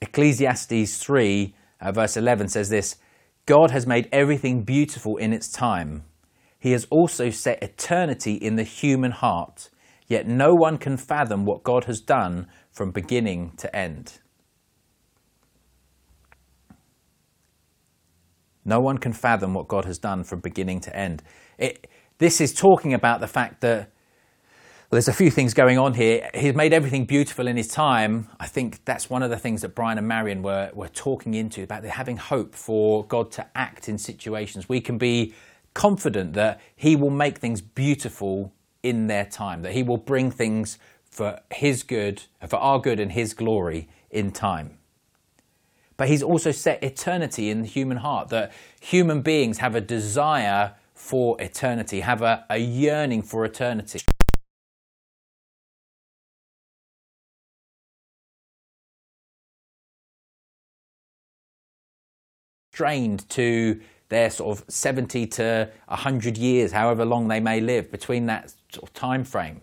Ecclesiastes 0.00 0.98
3, 0.98 1.54
uh, 1.80 1.92
verse 1.92 2.16
11 2.16 2.48
says 2.48 2.70
this 2.70 2.96
God 3.46 3.70
has 3.70 3.86
made 3.86 4.08
everything 4.12 4.62
beautiful 4.62 5.16
in 5.16 5.32
its 5.32 5.50
time. 5.50 6.04
He 6.58 6.72
has 6.72 6.86
also 6.90 7.30
set 7.30 7.62
eternity 7.62 8.34
in 8.34 8.56
the 8.56 8.62
human 8.62 9.10
heart, 9.10 9.68
yet 10.06 10.26
no 10.26 10.54
one 10.54 10.78
can 10.78 10.96
fathom 10.96 11.44
what 11.44 11.64
God 11.64 11.84
has 11.84 12.00
done 12.00 12.46
from 12.70 12.92
beginning 12.92 13.52
to 13.58 13.74
end. 13.74 14.18
No 18.64 18.80
one 18.80 18.98
can 18.98 19.12
fathom 19.12 19.54
what 19.54 19.68
God 19.68 19.84
has 19.84 19.98
done 19.98 20.24
from 20.24 20.40
beginning 20.40 20.80
to 20.80 20.96
end. 20.96 21.22
It, 21.58 21.88
this 22.18 22.40
is 22.40 22.54
talking 22.54 22.94
about 22.94 23.20
the 23.20 23.26
fact 23.26 23.60
that 23.62 23.90
there's 24.90 25.08
a 25.08 25.12
few 25.12 25.30
things 25.30 25.54
going 25.54 25.78
on 25.78 25.94
here. 25.94 26.28
He's 26.34 26.54
made 26.54 26.74
everything 26.74 27.06
beautiful 27.06 27.48
in 27.48 27.56
his 27.56 27.66
time. 27.66 28.28
I 28.38 28.46
think 28.46 28.84
that's 28.84 29.08
one 29.08 29.22
of 29.22 29.30
the 29.30 29.38
things 29.38 29.62
that 29.62 29.74
Brian 29.74 29.96
and 29.96 30.06
Marion 30.06 30.42
were, 30.42 30.70
were 30.74 30.88
talking 30.88 31.32
into 31.32 31.62
about 31.62 31.82
having 31.84 32.18
hope 32.18 32.54
for 32.54 33.02
God 33.06 33.30
to 33.32 33.46
act 33.54 33.88
in 33.88 33.96
situations. 33.96 34.68
We 34.68 34.82
can 34.82 34.98
be 34.98 35.34
confident 35.72 36.34
that 36.34 36.60
He 36.76 36.94
will 36.94 37.10
make 37.10 37.38
things 37.38 37.62
beautiful 37.62 38.52
in 38.82 39.06
their 39.06 39.24
time, 39.24 39.62
that 39.62 39.72
He 39.72 39.82
will 39.82 39.96
bring 39.96 40.30
things 40.30 40.78
for 41.10 41.40
His 41.50 41.82
good, 41.82 42.24
for 42.46 42.56
our 42.56 42.78
good 42.78 43.00
and 43.00 43.12
His 43.12 43.32
glory 43.32 43.88
in 44.10 44.30
time. 44.30 44.76
But 46.02 46.08
He's 46.08 46.24
also 46.24 46.50
set 46.50 46.82
eternity 46.82 47.48
in 47.48 47.62
the 47.62 47.68
human 47.68 47.98
heart, 47.98 48.28
that 48.30 48.50
human 48.80 49.22
beings 49.22 49.58
have 49.58 49.76
a 49.76 49.80
desire 49.80 50.74
for 50.94 51.40
eternity, 51.40 52.00
have 52.00 52.22
a, 52.22 52.44
a 52.50 52.58
yearning 52.58 53.22
for 53.22 53.44
eternity. 53.44 54.00
strained 62.72 63.28
to 63.28 63.80
their 64.08 64.28
sort 64.28 64.58
of 64.58 64.64
70 64.68 65.28
to 65.28 65.70
100 65.86 66.36
years, 66.36 66.72
however 66.72 67.04
long 67.04 67.28
they 67.28 67.38
may 67.38 67.60
live, 67.60 67.92
between 67.92 68.26
that 68.26 68.52
sort 68.72 68.82
of 68.82 68.92
time 68.92 69.22
frame. 69.22 69.60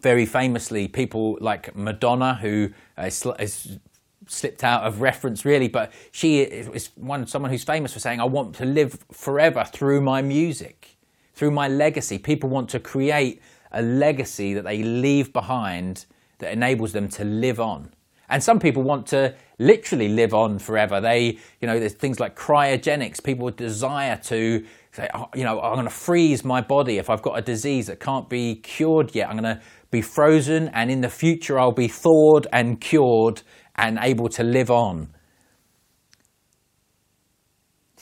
Very 0.00 0.24
famously, 0.24 0.86
people 0.86 1.36
like 1.40 1.74
Madonna, 1.74 2.34
who 2.34 2.70
uh, 2.96 3.10
is 3.40 3.78
slipped 4.26 4.64
out 4.64 4.82
of 4.82 5.00
reference 5.00 5.44
really, 5.44 5.68
but 5.68 5.92
she 6.10 6.40
is 6.40 6.90
one 6.96 7.26
someone 7.26 7.50
who's 7.50 7.64
famous 7.64 7.92
for 7.92 8.00
saying, 8.00 8.20
"I 8.20 8.24
want 8.24 8.54
to 8.56 8.64
live 8.64 8.98
forever 9.12 9.64
through 9.64 10.00
my 10.00 10.22
music, 10.22 10.96
through 11.34 11.50
my 11.50 11.68
legacy." 11.68 12.18
People 12.18 12.50
want 12.50 12.68
to 12.70 12.80
create 12.80 13.40
a 13.72 13.82
legacy 13.82 14.54
that 14.54 14.64
they 14.64 14.82
leave 14.82 15.32
behind 15.32 16.06
that 16.38 16.52
enables 16.52 16.92
them 16.92 17.08
to 17.08 17.24
live 17.24 17.60
on. 17.60 17.90
And 18.28 18.42
some 18.42 18.58
people 18.58 18.82
want 18.82 19.06
to 19.08 19.34
literally 19.58 20.08
live 20.08 20.34
on 20.34 20.58
forever. 20.58 21.00
They, 21.00 21.38
you 21.60 21.68
know, 21.68 21.78
there's 21.78 21.94
things 21.94 22.18
like 22.18 22.36
cryogenics. 22.36 23.22
People 23.22 23.50
desire 23.50 24.16
to 24.24 24.64
say, 24.92 25.08
oh, 25.14 25.28
you 25.34 25.44
know, 25.44 25.60
I'm 25.60 25.74
going 25.74 25.86
to 25.86 25.90
freeze 25.90 26.44
my 26.44 26.60
body 26.60 26.98
if 26.98 27.08
I've 27.08 27.22
got 27.22 27.38
a 27.38 27.42
disease 27.42 27.86
that 27.86 28.00
can't 28.00 28.28
be 28.28 28.56
cured 28.56 29.14
yet. 29.14 29.28
I'm 29.28 29.38
going 29.38 29.56
to 29.56 29.62
be 29.90 30.02
frozen, 30.02 30.68
and 30.68 30.90
in 30.90 31.00
the 31.00 31.08
future, 31.08 31.58
I'll 31.58 31.70
be 31.70 31.86
thawed 31.88 32.48
and 32.52 32.80
cured 32.80 33.42
and 33.76 33.98
able 34.00 34.28
to 34.30 34.42
live 34.42 34.70
on. 34.70 35.08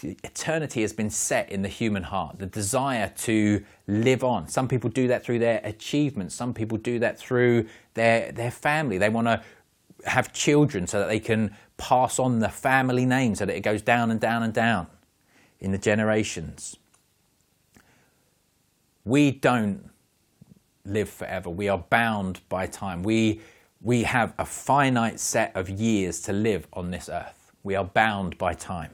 Eternity 0.02 0.82
has 0.82 0.92
been 0.92 1.08
set 1.10 1.50
in 1.50 1.62
the 1.62 1.68
human 1.68 2.02
heart, 2.02 2.38
the 2.38 2.46
desire 2.46 3.12
to 3.16 3.64
live 3.86 4.22
on. 4.22 4.48
Some 4.48 4.68
people 4.68 4.90
do 4.90 5.08
that 5.08 5.24
through 5.24 5.38
their 5.38 5.60
achievements, 5.64 6.34
some 6.34 6.52
people 6.52 6.78
do 6.78 6.98
that 6.98 7.18
through 7.18 7.66
their, 7.94 8.30
their 8.32 8.50
family. 8.50 8.98
They 8.98 9.08
want 9.08 9.28
to 9.28 9.42
have 10.04 10.32
children 10.32 10.86
so 10.86 10.98
that 11.00 11.08
they 11.08 11.20
can 11.20 11.56
pass 11.76 12.18
on 12.18 12.38
the 12.40 12.48
family 12.48 13.06
name 13.06 13.34
so 13.34 13.46
that 13.46 13.56
it 13.56 13.60
goes 13.62 13.82
down 13.82 14.10
and 14.10 14.20
down 14.20 14.42
and 14.42 14.52
down 14.52 14.86
in 15.60 15.72
the 15.72 15.78
generations. 15.78 16.76
We 19.04 19.30
don't 19.30 19.90
live 20.84 21.08
forever. 21.08 21.50
We 21.50 21.68
are 21.68 21.78
bound 21.78 22.40
by 22.48 22.66
time. 22.66 23.02
We, 23.02 23.40
we 23.84 24.04
have 24.04 24.32
a 24.38 24.46
finite 24.46 25.20
set 25.20 25.54
of 25.54 25.68
years 25.68 26.18
to 26.22 26.32
live 26.32 26.66
on 26.72 26.90
this 26.90 27.10
earth. 27.10 27.52
We 27.62 27.74
are 27.74 27.84
bound 27.84 28.38
by 28.38 28.54
time. 28.54 28.92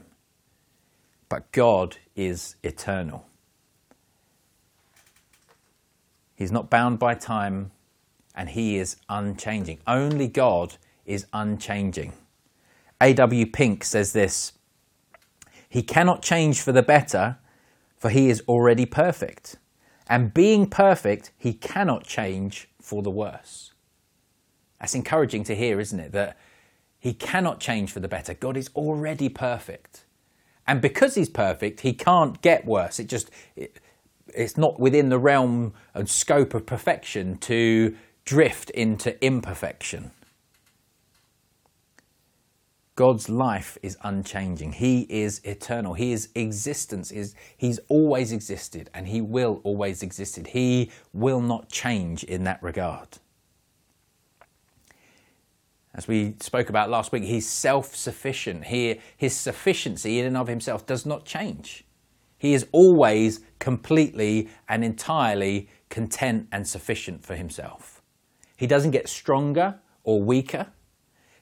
But 1.29 1.49
God 1.53 1.95
is 2.13 2.57
eternal. 2.61 3.25
He's 6.35 6.51
not 6.51 6.69
bound 6.69 6.99
by 6.99 7.13
time 7.13 7.71
and 8.35 8.49
he 8.49 8.77
is 8.77 8.97
unchanging. 9.07 9.79
Only 9.87 10.27
God 10.27 10.75
is 11.05 11.25
unchanging. 11.31 12.11
A.W. 12.99 13.45
Pink 13.45 13.85
says 13.85 14.11
this 14.11 14.51
He 15.69 15.83
cannot 15.83 16.21
change 16.21 16.59
for 16.59 16.73
the 16.73 16.83
better, 16.83 17.37
for 17.95 18.09
he 18.09 18.29
is 18.29 18.43
already 18.45 18.85
perfect. 18.85 19.55
And 20.07 20.33
being 20.33 20.69
perfect, 20.69 21.31
he 21.37 21.53
cannot 21.53 22.03
change 22.03 22.67
for 22.81 23.01
the 23.01 23.09
worse. 23.09 23.70
That's 24.81 24.95
encouraging 24.95 25.43
to 25.43 25.55
hear, 25.55 25.79
isn't 25.79 25.99
it? 25.99 26.11
That 26.11 26.37
he 26.99 27.13
cannot 27.13 27.59
change 27.59 27.91
for 27.91 27.99
the 27.99 28.07
better. 28.07 28.33
God 28.33 28.57
is 28.57 28.71
already 28.75 29.29
perfect. 29.29 30.05
And 30.67 30.81
because 30.81 31.13
he's 31.13 31.29
perfect, 31.29 31.81
he 31.81 31.93
can't 31.93 32.41
get 32.41 32.65
worse. 32.65 32.99
It 32.99 33.07
just, 33.07 33.29
it, 33.55 33.79
it's 34.33 34.57
not 34.57 34.79
within 34.79 35.09
the 35.09 35.19
realm 35.19 35.73
and 35.93 36.09
scope 36.09 36.55
of 36.55 36.65
perfection 36.65 37.37
to 37.39 37.95
drift 38.25 38.71
into 38.71 39.23
imperfection. 39.23 40.11
God's 42.95 43.29
life 43.29 43.77
is 43.83 43.97
unchanging. 44.03 44.73
He 44.73 45.01
is 45.09 45.41
eternal. 45.43 45.93
His 45.93 46.29
existence 46.33 47.11
is, 47.11 47.35
He's 47.55 47.79
always 47.87 48.31
existed 48.31 48.89
and 48.95 49.07
He 49.07 49.21
will 49.21 49.61
always 49.63 50.01
existed. 50.01 50.47
He 50.47 50.89
will 51.13 51.41
not 51.41 51.69
change 51.69 52.23
in 52.23 52.45
that 52.45 52.61
regard. 52.63 53.19
As 55.93 56.07
we 56.07 56.35
spoke 56.39 56.69
about 56.69 56.89
last 56.89 57.11
week, 57.11 57.23
He's 57.23 57.47
self 57.47 57.95
sufficient. 57.95 58.65
His 58.65 59.35
sufficiency 59.35 60.19
in 60.19 60.25
and 60.25 60.37
of 60.37 60.47
Himself 60.47 60.85
does 60.85 61.05
not 61.05 61.25
change. 61.25 61.83
He 62.37 62.53
is 62.53 62.67
always 62.71 63.41
completely 63.59 64.49
and 64.67 64.83
entirely 64.83 65.69
content 65.89 66.47
and 66.51 66.67
sufficient 66.67 67.23
for 67.23 67.35
Himself. 67.35 68.01
He 68.57 68.67
doesn't 68.67 68.91
get 68.91 69.09
stronger 69.09 69.79
or 70.03 70.21
weaker. 70.21 70.67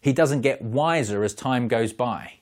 He 0.01 0.13
doesn't 0.13 0.41
get 0.41 0.61
wiser 0.61 1.23
as 1.23 1.33
time 1.33 1.67
goes 1.67 1.93
by. 1.93 2.33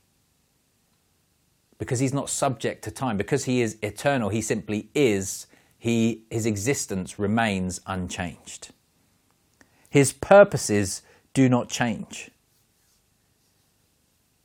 Because 1.77 1.99
he's 1.99 2.13
not 2.13 2.29
subject 2.29 2.83
to 2.83 2.91
time, 2.91 3.17
because 3.17 3.45
he 3.45 3.61
is 3.61 3.77
eternal, 3.81 4.29
he 4.29 4.41
simply 4.41 4.89
is, 4.95 5.47
he, 5.77 6.23
his 6.29 6.45
existence 6.45 7.19
remains 7.19 7.79
unchanged. 7.85 8.69
His 9.89 10.13
purposes 10.13 11.01
do 11.41 11.49
not 11.49 11.69
change. 11.69 12.31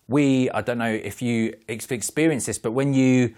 We, 0.08 0.50
I 0.50 0.60
don't 0.60 0.78
know 0.78 0.94
if 1.10 1.22
you 1.22 1.54
experience 1.68 2.46
this, 2.46 2.58
but 2.58 2.72
when 2.72 2.92
you, 2.92 3.34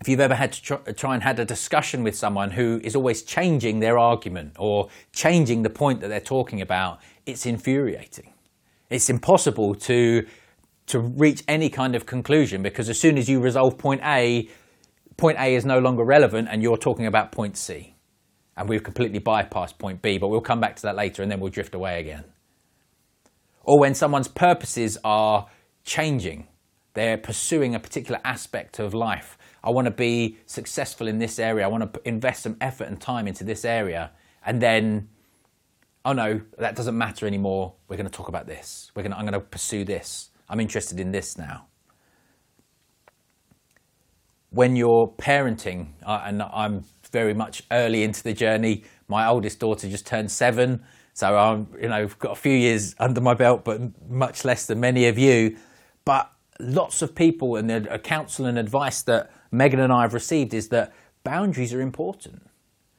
if 0.00 0.08
you've 0.08 0.20
ever 0.20 0.34
had 0.34 0.52
to 0.52 0.92
try 0.92 1.14
and 1.14 1.22
had 1.22 1.40
a 1.40 1.44
discussion 1.44 2.02
with 2.02 2.14
someone 2.14 2.50
who 2.52 2.80
is 2.84 2.94
always 2.94 3.22
changing 3.22 3.80
their 3.80 3.98
argument 3.98 4.54
or 4.58 4.88
changing 5.12 5.62
the 5.62 5.70
point 5.70 6.00
that 6.00 6.08
they're 6.08 6.30
talking 6.36 6.60
about, 6.60 7.00
it's 7.26 7.46
infuriating 7.46 8.32
it's 8.90 9.10
impossible 9.10 9.74
to 9.74 10.26
to 10.86 11.00
reach 11.00 11.42
any 11.48 11.68
kind 11.68 11.96
of 11.96 12.06
conclusion 12.06 12.62
because 12.62 12.88
as 12.88 13.00
soon 13.00 13.18
as 13.18 13.28
you 13.28 13.40
resolve 13.40 13.76
point 13.76 14.00
A, 14.04 14.48
point 15.16 15.36
A 15.40 15.56
is 15.56 15.64
no 15.64 15.80
longer 15.80 16.04
relevant 16.04 16.46
and 16.48 16.62
you're 16.62 16.76
talking 16.76 17.06
about 17.06 17.32
point 17.32 17.56
C. 17.56 17.96
And 18.56 18.68
we've 18.68 18.84
completely 18.84 19.18
bypassed 19.18 19.78
point 19.78 20.00
B, 20.00 20.16
but 20.16 20.28
we'll 20.28 20.40
come 20.40 20.60
back 20.60 20.76
to 20.76 20.82
that 20.82 20.94
later 20.94 21.24
and 21.24 21.30
then 21.30 21.40
we'll 21.40 21.50
drift 21.50 21.74
away 21.74 21.98
again. 21.98 22.22
Or 23.66 23.78
when 23.78 23.94
someone's 23.94 24.28
purposes 24.28 24.96
are 25.04 25.48
changing, 25.84 26.46
they're 26.94 27.18
pursuing 27.18 27.74
a 27.74 27.80
particular 27.80 28.20
aspect 28.24 28.78
of 28.78 28.94
life. 28.94 29.36
I 29.62 29.70
want 29.70 29.86
to 29.86 29.90
be 29.90 30.38
successful 30.46 31.08
in 31.08 31.18
this 31.18 31.38
area, 31.38 31.64
I 31.64 31.68
want 31.68 31.92
to 31.92 32.00
invest 32.08 32.44
some 32.44 32.56
effort 32.60 32.84
and 32.84 32.98
time 33.00 33.26
into 33.26 33.44
this 33.44 33.64
area, 33.64 34.12
and 34.46 34.62
then 34.62 35.08
oh 36.06 36.12
no, 36.12 36.40
that 36.58 36.76
doesn't 36.76 36.96
matter 36.96 37.26
anymore. 37.26 37.74
We're 37.88 37.96
going 37.96 38.08
to 38.08 38.12
talk 38.12 38.28
about 38.28 38.46
this. 38.46 38.92
We're 38.94 39.02
going 39.02 39.10
to, 39.10 39.18
I'm 39.18 39.24
going 39.24 39.34
to 39.34 39.40
pursue 39.40 39.84
this. 39.84 40.30
I'm 40.48 40.60
interested 40.60 41.00
in 41.00 41.10
this 41.10 41.36
now. 41.36 41.66
When 44.50 44.76
you're 44.76 45.08
parenting, 45.18 45.88
and 46.06 46.42
I'm 46.42 46.84
very 47.12 47.34
much 47.34 47.64
early 47.72 48.04
into 48.04 48.22
the 48.22 48.32
journey, 48.32 48.84
my 49.08 49.26
oldest 49.26 49.58
daughter 49.58 49.88
just 49.88 50.06
turned 50.06 50.30
seven, 50.30 50.84
so 51.16 51.34
I'm, 51.34 51.66
you 51.80 51.88
know, 51.88 52.06
got 52.18 52.32
a 52.32 52.40
few 52.40 52.52
years 52.52 52.94
under 52.98 53.22
my 53.22 53.32
belt, 53.32 53.64
but 53.64 53.80
much 54.06 54.44
less 54.44 54.66
than 54.66 54.80
many 54.80 55.08
of 55.08 55.18
you. 55.18 55.56
But 56.04 56.30
lots 56.60 57.00
of 57.00 57.14
people 57.14 57.56
and 57.56 57.70
the 57.70 57.98
counsel 57.98 58.44
and 58.44 58.58
advice 58.58 59.00
that 59.04 59.32
Megan 59.50 59.80
and 59.80 59.90
I 59.90 60.02
have 60.02 60.12
received 60.12 60.52
is 60.52 60.68
that 60.68 60.92
boundaries 61.24 61.72
are 61.72 61.80
important. 61.80 62.42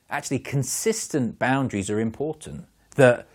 Actually, 0.10 0.40
consistent 0.40 1.38
boundaries 1.38 1.92
are 1.92 2.00
important 2.00 2.66
that 2.96 3.28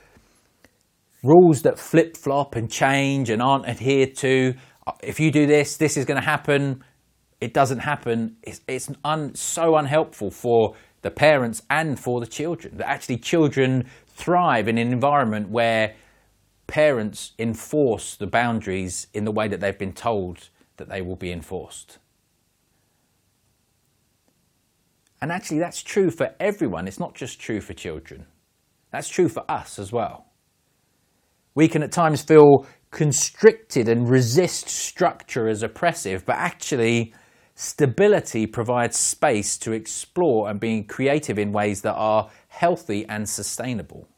rules 1.22 1.62
that 1.62 1.78
flip 1.78 2.16
flop 2.16 2.56
and 2.56 2.68
change 2.68 3.30
and 3.30 3.40
aren't 3.40 3.68
adhered 3.68 4.16
to, 4.16 4.54
if 5.00 5.20
you 5.20 5.30
do 5.30 5.46
this, 5.46 5.76
this 5.76 5.96
is 5.96 6.04
going 6.04 6.20
to 6.20 6.26
happen, 6.26 6.82
it 7.40 7.54
doesn't 7.54 7.78
happen, 7.78 8.36
it's, 8.42 8.60
it's 8.66 8.90
un, 9.04 9.32
so 9.36 9.76
unhelpful 9.76 10.32
for 10.32 10.74
the 11.02 11.10
parents 11.10 11.62
and 11.70 11.98
for 11.98 12.20
the 12.20 12.26
children. 12.26 12.78
That 12.78 12.88
actually 12.88 13.18
children 13.18 13.88
thrive 14.14 14.68
in 14.68 14.78
an 14.78 14.92
environment 14.92 15.48
where 15.48 15.94
parents 16.66 17.32
enforce 17.38 18.16
the 18.16 18.26
boundaries 18.26 19.06
in 19.12 19.24
the 19.24 19.32
way 19.32 19.48
that 19.48 19.60
they've 19.60 19.78
been 19.78 19.92
told 19.92 20.48
that 20.76 20.88
they 20.88 21.02
will 21.02 21.16
be 21.16 21.30
enforced. 21.32 21.98
And 25.20 25.30
actually, 25.30 25.58
that's 25.58 25.82
true 25.82 26.10
for 26.10 26.34
everyone. 26.40 26.88
It's 26.88 26.98
not 26.98 27.14
just 27.14 27.40
true 27.40 27.60
for 27.60 27.74
children. 27.74 28.26
That's 28.90 29.08
true 29.08 29.28
for 29.28 29.48
us 29.50 29.78
as 29.78 29.92
well. 29.92 30.26
We 31.54 31.68
can 31.68 31.82
at 31.82 31.92
times 31.92 32.22
feel 32.22 32.66
constricted 32.90 33.88
and 33.88 34.08
resist 34.08 34.68
structure 34.68 35.48
as 35.48 35.62
oppressive, 35.62 36.26
but 36.26 36.36
actually, 36.36 37.14
stability 37.54 38.46
provides 38.46 38.98
space 38.98 39.56
to 39.58 39.72
explore 39.72 40.48
and 40.48 40.58
be 40.58 40.82
creative 40.82 41.38
in 41.38 41.52
ways 41.52 41.82
that 41.82 41.94
are 41.94 42.30
healthy 42.48 43.06
and 43.06 43.28
sustainable. 43.28 44.08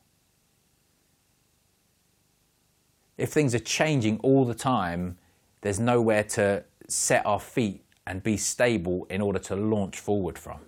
If 3.16 3.30
things 3.30 3.54
are 3.54 3.60
changing 3.60 4.18
all 4.20 4.44
the 4.44 4.54
time, 4.54 5.18
there's 5.60 5.80
nowhere 5.80 6.24
to 6.24 6.64
set 6.88 7.24
our 7.24 7.40
feet 7.40 7.84
and 8.06 8.22
be 8.22 8.36
stable 8.36 9.06
in 9.08 9.20
order 9.20 9.38
to 9.38 9.56
launch 9.56 9.98
forward 9.98 10.38
from. 10.38 10.60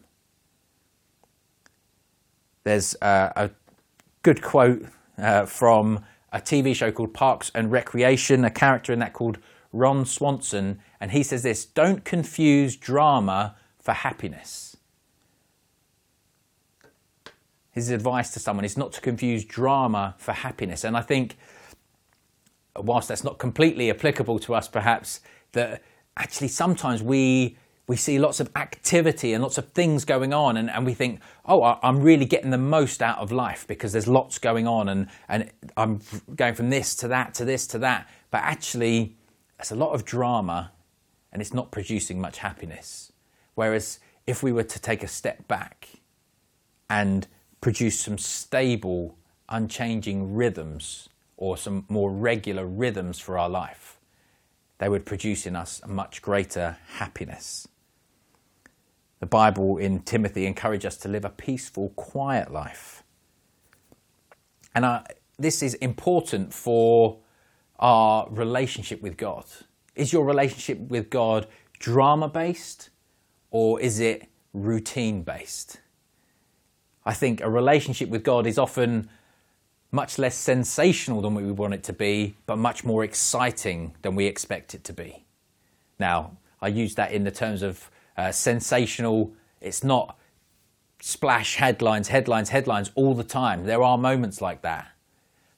There's 2.64 2.96
uh, 3.02 3.32
a 3.36 3.50
good 4.22 4.42
quote 4.42 4.84
uh, 5.18 5.46
from 5.46 6.04
a 6.32 6.40
TV 6.40 6.74
show 6.74 6.90
called 6.90 7.14
Parks 7.14 7.50
and 7.54 7.70
Recreation, 7.70 8.44
a 8.44 8.50
character 8.50 8.92
in 8.92 8.98
that 8.98 9.12
called 9.12 9.38
Ron 9.72 10.04
Swanson, 10.04 10.80
and 11.00 11.10
he 11.10 11.22
says 11.22 11.42
this 11.42 11.64
Don't 11.64 12.04
confuse 12.04 12.76
drama 12.76 13.56
for 13.78 13.92
happiness. 13.92 14.76
His 17.70 17.90
advice 17.90 18.30
to 18.30 18.40
someone 18.40 18.64
is 18.64 18.76
not 18.76 18.92
to 18.94 19.00
confuse 19.00 19.44
drama 19.44 20.14
for 20.18 20.32
happiness. 20.32 20.82
And 20.82 20.96
I 20.96 21.02
think, 21.02 21.36
whilst 22.74 23.08
that's 23.08 23.22
not 23.22 23.38
completely 23.38 23.90
applicable 23.90 24.38
to 24.40 24.54
us, 24.54 24.66
perhaps, 24.66 25.20
that 25.52 25.82
actually 26.16 26.48
sometimes 26.48 27.02
we 27.02 27.58
we 27.88 27.96
see 27.96 28.18
lots 28.18 28.40
of 28.40 28.50
activity 28.56 29.32
and 29.32 29.42
lots 29.42 29.58
of 29.58 29.68
things 29.70 30.04
going 30.04 30.32
on, 30.32 30.56
and, 30.56 30.68
and 30.68 30.84
we 30.84 30.92
think, 30.92 31.20
oh, 31.44 31.78
I'm 31.82 32.00
really 32.00 32.24
getting 32.24 32.50
the 32.50 32.58
most 32.58 33.00
out 33.00 33.18
of 33.18 33.30
life 33.30 33.64
because 33.68 33.92
there's 33.92 34.08
lots 34.08 34.38
going 34.38 34.66
on, 34.66 34.88
and, 34.88 35.06
and 35.28 35.50
I'm 35.76 36.00
going 36.34 36.54
from 36.54 36.70
this 36.70 36.96
to 36.96 37.08
that 37.08 37.34
to 37.34 37.44
this 37.44 37.66
to 37.68 37.78
that. 37.78 38.08
But 38.30 38.42
actually, 38.42 39.15
there's 39.56 39.70
a 39.70 39.76
lot 39.76 39.92
of 39.92 40.04
drama, 40.04 40.72
and 41.32 41.40
it's 41.40 41.54
not 41.54 41.70
producing 41.70 42.20
much 42.20 42.38
happiness. 42.38 43.12
Whereas 43.54 44.00
if 44.26 44.42
we 44.42 44.52
were 44.52 44.64
to 44.64 44.78
take 44.78 45.02
a 45.02 45.08
step 45.08 45.46
back 45.48 45.88
and 46.90 47.26
produce 47.60 47.98
some 48.00 48.18
stable, 48.18 49.16
unchanging 49.48 50.34
rhythms 50.34 51.08
or 51.36 51.56
some 51.56 51.84
more 51.88 52.10
regular 52.10 52.66
rhythms 52.66 53.18
for 53.18 53.38
our 53.38 53.48
life, 53.48 53.98
they 54.78 54.88
would 54.88 55.06
produce 55.06 55.46
in 55.46 55.56
us 55.56 55.80
a 55.82 55.88
much 55.88 56.20
greater 56.20 56.76
happiness. 56.98 57.66
The 59.20 59.26
Bible 59.26 59.78
in 59.78 60.00
Timothy 60.00 60.44
encourages 60.44 60.86
us 60.86 60.96
to 60.98 61.08
live 61.08 61.24
a 61.24 61.30
peaceful, 61.30 61.90
quiet 61.96 62.52
life. 62.52 63.02
And 64.74 64.84
uh, 64.84 65.02
this 65.38 65.62
is 65.62 65.74
important 65.74 66.52
for 66.52 67.18
our 67.78 68.28
relationship 68.30 69.02
with 69.02 69.16
God. 69.16 69.44
Is 69.94 70.12
your 70.12 70.24
relationship 70.24 70.78
with 70.78 71.10
God 71.10 71.46
drama 71.78 72.28
based 72.28 72.90
or 73.50 73.80
is 73.80 74.00
it 74.00 74.28
routine 74.52 75.22
based? 75.22 75.80
I 77.04 77.14
think 77.14 77.40
a 77.40 77.48
relationship 77.48 78.08
with 78.08 78.24
God 78.24 78.46
is 78.46 78.58
often 78.58 79.08
much 79.92 80.18
less 80.18 80.34
sensational 80.34 81.22
than 81.22 81.34
we 81.34 81.50
want 81.52 81.72
it 81.72 81.82
to 81.84 81.92
be, 81.92 82.36
but 82.46 82.56
much 82.56 82.84
more 82.84 83.04
exciting 83.04 83.94
than 84.02 84.14
we 84.14 84.26
expect 84.26 84.74
it 84.74 84.84
to 84.84 84.92
be. 84.92 85.24
Now, 85.98 86.36
I 86.60 86.68
use 86.68 86.94
that 86.96 87.12
in 87.12 87.24
the 87.24 87.30
terms 87.30 87.62
of 87.62 87.90
uh, 88.16 88.32
sensational. 88.32 89.32
It's 89.60 89.84
not 89.84 90.18
splash 91.00 91.56
headlines, 91.56 92.08
headlines, 92.08 92.48
headlines 92.48 92.90
all 92.94 93.14
the 93.14 93.24
time. 93.24 93.64
There 93.64 93.82
are 93.82 93.96
moments 93.96 94.40
like 94.40 94.62
that. 94.62 94.88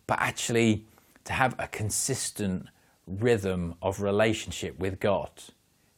But 0.07 0.19
actually, 0.21 0.87
to 1.29 1.33
have 1.33 1.55
a 1.59 1.69
consistent 1.69 2.67
rhythm 3.07 3.75
of 3.81 4.03
relationship 4.03 4.79
with 4.79 5.01
God 5.01 5.31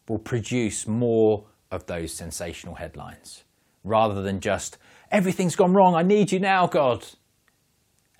will 0.08 0.18
produce 0.18 0.86
more 0.86 1.46
of 1.70 1.86
those 1.86 2.12
sensational 2.12 2.74
headlines 2.74 3.44
rather 3.82 4.22
than 4.22 4.40
just, 4.40 4.76
everything's 5.10 5.56
gone 5.56 5.72
wrong, 5.72 5.94
I 5.94 6.02
need 6.02 6.30
you 6.30 6.38
now, 6.38 6.66
God. 6.66 7.04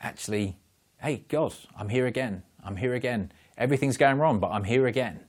Actually, 0.01 0.57
hey, 1.03 1.25
God, 1.29 1.55
I'm 1.77 1.91
here 1.91 2.07
again. 2.07 2.43
I'm 2.65 2.77
here 2.77 2.95
again. 2.95 3.31
Everything's 3.59 3.99
going 3.99 4.19
wrong, 4.19 4.41
but 4.41 4.51
I'm 4.51 4.65
here 4.65 4.87
again. 4.87 5.21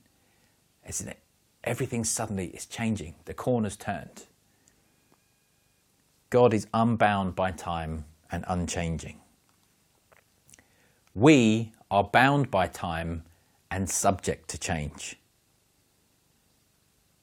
Isn't 0.88 1.08
it? 1.08 1.22
everything 1.64 2.04
suddenly 2.04 2.46
is 2.48 2.66
changing. 2.66 3.14
The 3.24 3.34
corner's 3.34 3.76
turned. 3.76 4.26
God 6.30 6.54
is 6.54 6.66
unbound 6.72 7.34
by 7.34 7.50
time 7.50 8.04
and 8.30 8.44
unchanging. 8.48 9.21
We 11.14 11.72
are 11.90 12.04
bound 12.04 12.50
by 12.50 12.68
time 12.68 13.24
and 13.70 13.88
subject 13.88 14.48
to 14.50 14.58
change. 14.58 15.16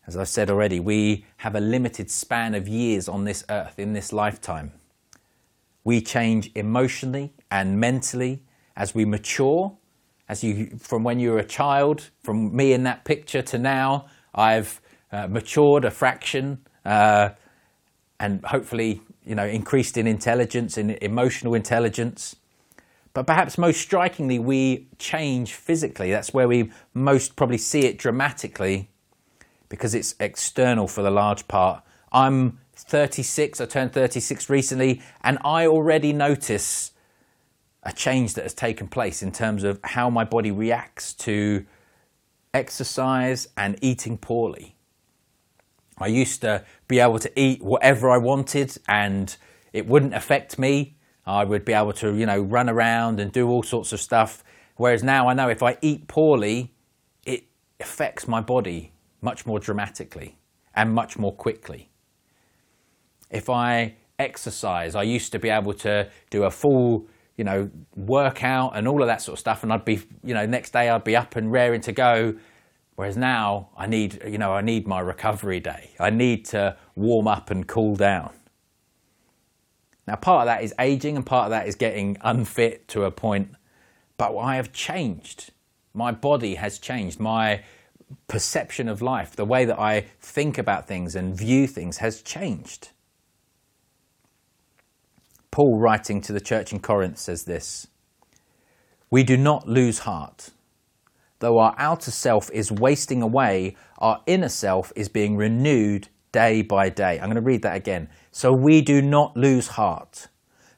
As 0.05 0.17
I've 0.17 0.27
said 0.27 0.49
already, 0.49 0.79
we 0.79 1.25
have 1.37 1.55
a 1.55 1.59
limited 1.59 2.09
span 2.09 2.55
of 2.55 2.67
years 2.67 3.07
on 3.07 3.25
this 3.25 3.43
earth 3.49 3.77
in 3.79 3.93
this 3.93 4.11
lifetime. 4.11 4.73
We 5.83 6.01
change 6.01 6.51
emotionally 6.55 7.33
and 7.51 7.79
mentally 7.79 8.43
as 8.75 8.93
we 8.93 9.05
mature, 9.05 9.77
as 10.27 10.43
you 10.43 10.77
from 10.79 11.03
when 11.03 11.19
you 11.19 11.31
were 11.31 11.39
a 11.39 11.45
child, 11.45 12.09
from 12.23 12.55
me 12.55 12.73
in 12.73 12.83
that 12.83 13.05
picture 13.05 13.41
to 13.41 13.57
now, 13.57 14.07
I've 14.33 14.81
uh, 15.11 15.27
matured 15.27 15.85
a 15.85 15.91
fraction 15.91 16.59
uh, 16.85 17.29
and 18.19 18.43
hopefully, 18.45 19.01
you 19.25 19.35
know, 19.35 19.45
increased 19.45 19.97
in 19.97 20.07
intelligence, 20.07 20.77
in 20.77 20.91
emotional 21.01 21.55
intelligence. 21.55 22.35
But 23.13 23.25
perhaps 23.25 23.57
most 23.57 23.81
strikingly, 23.81 24.39
we 24.39 24.87
change 24.97 25.53
physically. 25.53 26.11
That's 26.11 26.33
where 26.33 26.47
we 26.47 26.71
most 26.93 27.35
probably 27.35 27.57
see 27.57 27.81
it 27.81 27.97
dramatically 27.97 28.89
because 29.67 29.93
it's 29.95 30.15
external 30.19 30.87
for 30.87 31.01
the 31.01 31.11
large 31.11 31.47
part. 31.47 31.83
I'm 32.11 32.59
36, 32.75 33.61
I 33.61 33.65
turned 33.65 33.93
36 33.93 34.49
recently, 34.49 35.01
and 35.21 35.37
I 35.43 35.67
already 35.67 36.13
notice 36.13 36.91
a 37.83 37.91
change 37.91 38.33
that 38.33 38.43
has 38.43 38.53
taken 38.53 38.87
place 38.87 39.21
in 39.21 39.31
terms 39.31 39.63
of 39.63 39.79
how 39.83 40.09
my 40.09 40.23
body 40.23 40.51
reacts 40.51 41.13
to 41.13 41.65
exercise 42.53 43.47
and 43.55 43.77
eating 43.81 44.17
poorly. 44.17 44.75
I 45.97 46.07
used 46.07 46.41
to 46.41 46.63
be 46.87 46.99
able 46.99 47.19
to 47.19 47.39
eat 47.39 47.61
whatever 47.61 48.09
I 48.09 48.17
wanted 48.17 48.77
and 48.87 49.35
it 49.73 49.85
wouldn't 49.85 50.13
affect 50.13 50.57
me. 50.57 50.95
I 51.29 51.43
would 51.43 51.65
be 51.65 51.73
able 51.73 51.93
to, 51.93 52.15
you 52.15 52.25
know, 52.25 52.39
run 52.39 52.69
around 52.69 53.19
and 53.19 53.31
do 53.31 53.47
all 53.47 53.63
sorts 53.63 53.93
of 53.93 53.99
stuff. 53.99 54.43
Whereas 54.75 55.03
now 55.03 55.27
I 55.27 55.33
know 55.33 55.49
if 55.49 55.61
I 55.61 55.77
eat 55.81 56.07
poorly, 56.07 56.73
it 57.25 57.43
affects 57.79 58.27
my 58.27 58.41
body 58.41 58.93
much 59.21 59.45
more 59.45 59.59
dramatically 59.59 60.37
and 60.73 60.93
much 60.93 61.17
more 61.17 61.33
quickly. 61.33 61.89
If 63.29 63.49
I 63.49 63.95
exercise, 64.17 64.95
I 64.95 65.03
used 65.03 65.31
to 65.33 65.39
be 65.39 65.49
able 65.49 65.73
to 65.73 66.09
do 66.29 66.43
a 66.43 66.51
full 66.51 67.07
you 67.39 67.45
know, 67.45 67.69
work 67.95 68.43
out 68.43 68.71
and 68.75 68.85
all 68.85 69.01
of 69.01 69.07
that 69.07 69.21
sort 69.21 69.35
of 69.35 69.39
stuff. 69.39 69.63
And 69.63 69.71
I'd 69.71 69.85
be, 69.85 70.01
you 70.25 70.33
know, 70.33 70.45
next 70.45 70.73
day 70.73 70.89
I'd 70.89 71.05
be 71.05 71.15
up 71.15 71.37
and 71.37 71.49
raring 71.49 71.79
to 71.81 71.93
go. 71.93 72.33
Whereas 72.95 73.15
now 73.15 73.69
I 73.77 73.87
need, 73.87 74.21
you 74.27 74.37
know, 74.37 74.51
I 74.51 74.59
need 74.59 74.85
my 74.85 74.99
recovery 74.99 75.61
day. 75.61 75.91
I 76.01 76.09
need 76.09 76.43
to 76.47 76.75
warm 76.95 77.29
up 77.29 77.49
and 77.49 77.65
cool 77.65 77.95
down. 77.95 78.31
Now, 80.09 80.15
part 80.15 80.41
of 80.41 80.45
that 80.47 80.63
is 80.63 80.73
aging 80.79 81.17
and 81.17 81.23
part 81.23 81.45
of 81.45 81.49
that 81.51 81.67
is 81.67 81.75
getting 81.75 82.17
unfit 82.21 82.87
to 82.87 83.03
a 83.03 83.11
point. 83.11 83.51
But 84.17 84.35
I 84.35 84.55
have 84.55 84.73
changed. 84.73 85.51
My 85.93 86.11
body 86.11 86.55
has 86.55 86.79
changed. 86.79 87.19
My 87.19 87.63
perception 88.27 88.87
of 88.89 89.03
life, 89.03 89.35
the 89.35 89.45
way 89.45 89.65
that 89.65 89.77
I 89.79 90.07
think 90.19 90.57
about 90.57 90.87
things 90.87 91.15
and 91.15 91.37
view 91.37 91.67
things 91.67 91.99
has 91.99 92.23
changed. 92.23 92.89
Paul, 95.51 95.77
writing 95.77 96.21
to 96.21 96.33
the 96.33 96.41
church 96.41 96.73
in 96.73 96.79
Corinth, 96.79 97.19
says 97.19 97.43
this 97.43 97.85
We 99.11 99.23
do 99.23 99.37
not 99.37 99.67
lose 99.67 99.99
heart. 99.99 100.49
Though 101.37 101.59
our 101.59 101.75
outer 101.77 102.09
self 102.09 102.49
is 102.49 102.71
wasting 102.71 103.21
away, 103.21 103.77
our 103.99 104.23
inner 104.25 104.49
self 104.49 104.91
is 104.95 105.07
being 105.07 105.37
renewed 105.37 106.07
day 106.31 106.61
by 106.61 106.89
day. 106.89 107.19
I'm 107.19 107.25
going 107.25 107.35
to 107.35 107.41
read 107.41 107.61
that 107.63 107.75
again. 107.75 108.09
So 108.31 108.53
we 108.53 108.81
do 108.81 109.01
not 109.01 109.35
lose 109.35 109.67
heart. 109.67 110.27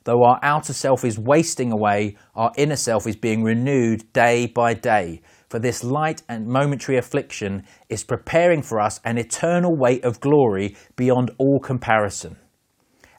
Though 0.03 0.23
our 0.23 0.39
outer 0.41 0.73
self 0.73 1.05
is 1.05 1.19
wasting 1.19 1.71
away, 1.71 2.17
our 2.35 2.51
inner 2.57 2.75
self 2.75 3.05
is 3.05 3.15
being 3.15 3.43
renewed 3.43 4.11
day 4.13 4.47
by 4.47 4.73
day. 4.73 5.21
For 5.49 5.59
this 5.59 5.83
light 5.83 6.23
and 6.29 6.47
momentary 6.47 6.97
affliction 6.97 7.65
is 7.89 8.03
preparing 8.03 8.61
for 8.61 8.79
us 8.79 8.99
an 9.03 9.17
eternal 9.17 9.75
weight 9.75 10.03
of 10.03 10.19
glory 10.19 10.75
beyond 10.95 11.31
all 11.37 11.59
comparison 11.59 12.37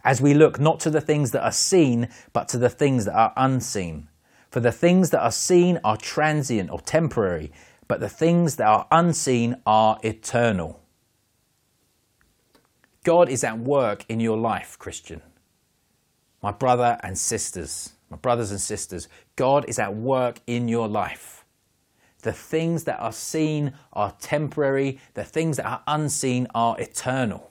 as 0.05 0.21
we 0.21 0.35
look 0.35 0.59
not 0.59 0.81
to 0.81 0.91
the 0.91 1.01
things 1.01 1.31
that 1.31 1.45
are 1.45 1.53
seen, 1.53 2.09
but 2.33 2.49
to 2.49 2.59
the 2.59 2.69
things 2.69 3.05
that 3.05 3.15
are 3.15 3.33
unseen. 3.37 4.09
For 4.51 4.61
the 4.61 4.73
things 4.73 5.11
that 5.11 5.23
are 5.23 5.33
seen 5.33 5.79
are 5.85 5.97
transient 5.97 6.71
or 6.71 6.81
temporary, 6.81 7.53
but 7.89 8.01
the 8.01 8.09
things 8.09 8.57
that 8.57 8.67
are 8.67 8.87
unseen 8.91 9.57
are 9.67 9.99
eternal. 10.03 10.82
God 13.05 13.29
is 13.29 13.43
at 13.45 13.59
work 13.59 14.05
in 14.09 14.21
your 14.21 14.39
life, 14.39 14.79
Christian. 14.79 15.23
My 16.43 16.53
brother 16.53 16.99
and 17.03 17.17
sisters, 17.17 17.95
my 18.11 18.17
brothers 18.17 18.51
and 18.51 18.61
sisters, 18.61 19.09
God 19.37 19.65
is 19.69 19.79
at 19.79 19.95
work 19.95 20.41
in 20.47 20.69
your 20.69 20.89
life. 20.89 21.45
The 22.23 22.33
things 22.33 22.85
that 22.85 23.01
are 23.01 23.13
seen 23.13 23.73
are 23.93 24.15
temporary, 24.21 25.01
the 25.15 25.25
things 25.25 25.57
that 25.57 25.67
are 25.67 25.83
unseen 25.87 26.47
are 26.55 26.79
eternal. 26.81 27.51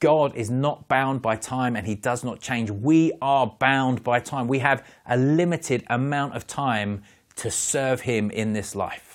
God 0.00 0.36
is 0.36 0.48
not 0.48 0.86
bound 0.86 1.22
by 1.22 1.34
time 1.34 1.74
and 1.74 1.84
he 1.84 1.96
does 1.96 2.22
not 2.22 2.40
change. 2.40 2.70
We 2.70 3.12
are 3.20 3.48
bound 3.58 4.04
by 4.04 4.20
time. 4.20 4.46
We 4.46 4.60
have 4.60 4.86
a 5.06 5.16
limited 5.16 5.84
amount 5.90 6.36
of 6.36 6.46
time 6.46 7.02
to 7.36 7.50
serve 7.50 8.02
him 8.02 8.30
in 8.30 8.52
this 8.52 8.76
life. 8.76 9.07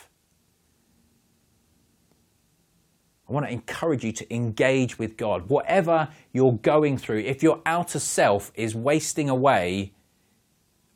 I 3.28 3.32
want 3.32 3.46
to 3.46 3.52
encourage 3.52 4.04
you 4.04 4.12
to 4.12 4.34
engage 4.34 5.00
with 5.00 5.16
God. 5.16 5.50
Whatever 5.50 6.10
you're 6.34 6.54
going 6.54 6.98
through, 6.98 7.20
if 7.20 7.42
your 7.42 7.62
outer 7.66 8.00
self 8.00 8.52
is 8.56 8.76
wasting 8.76 9.30
away, 9.30 9.94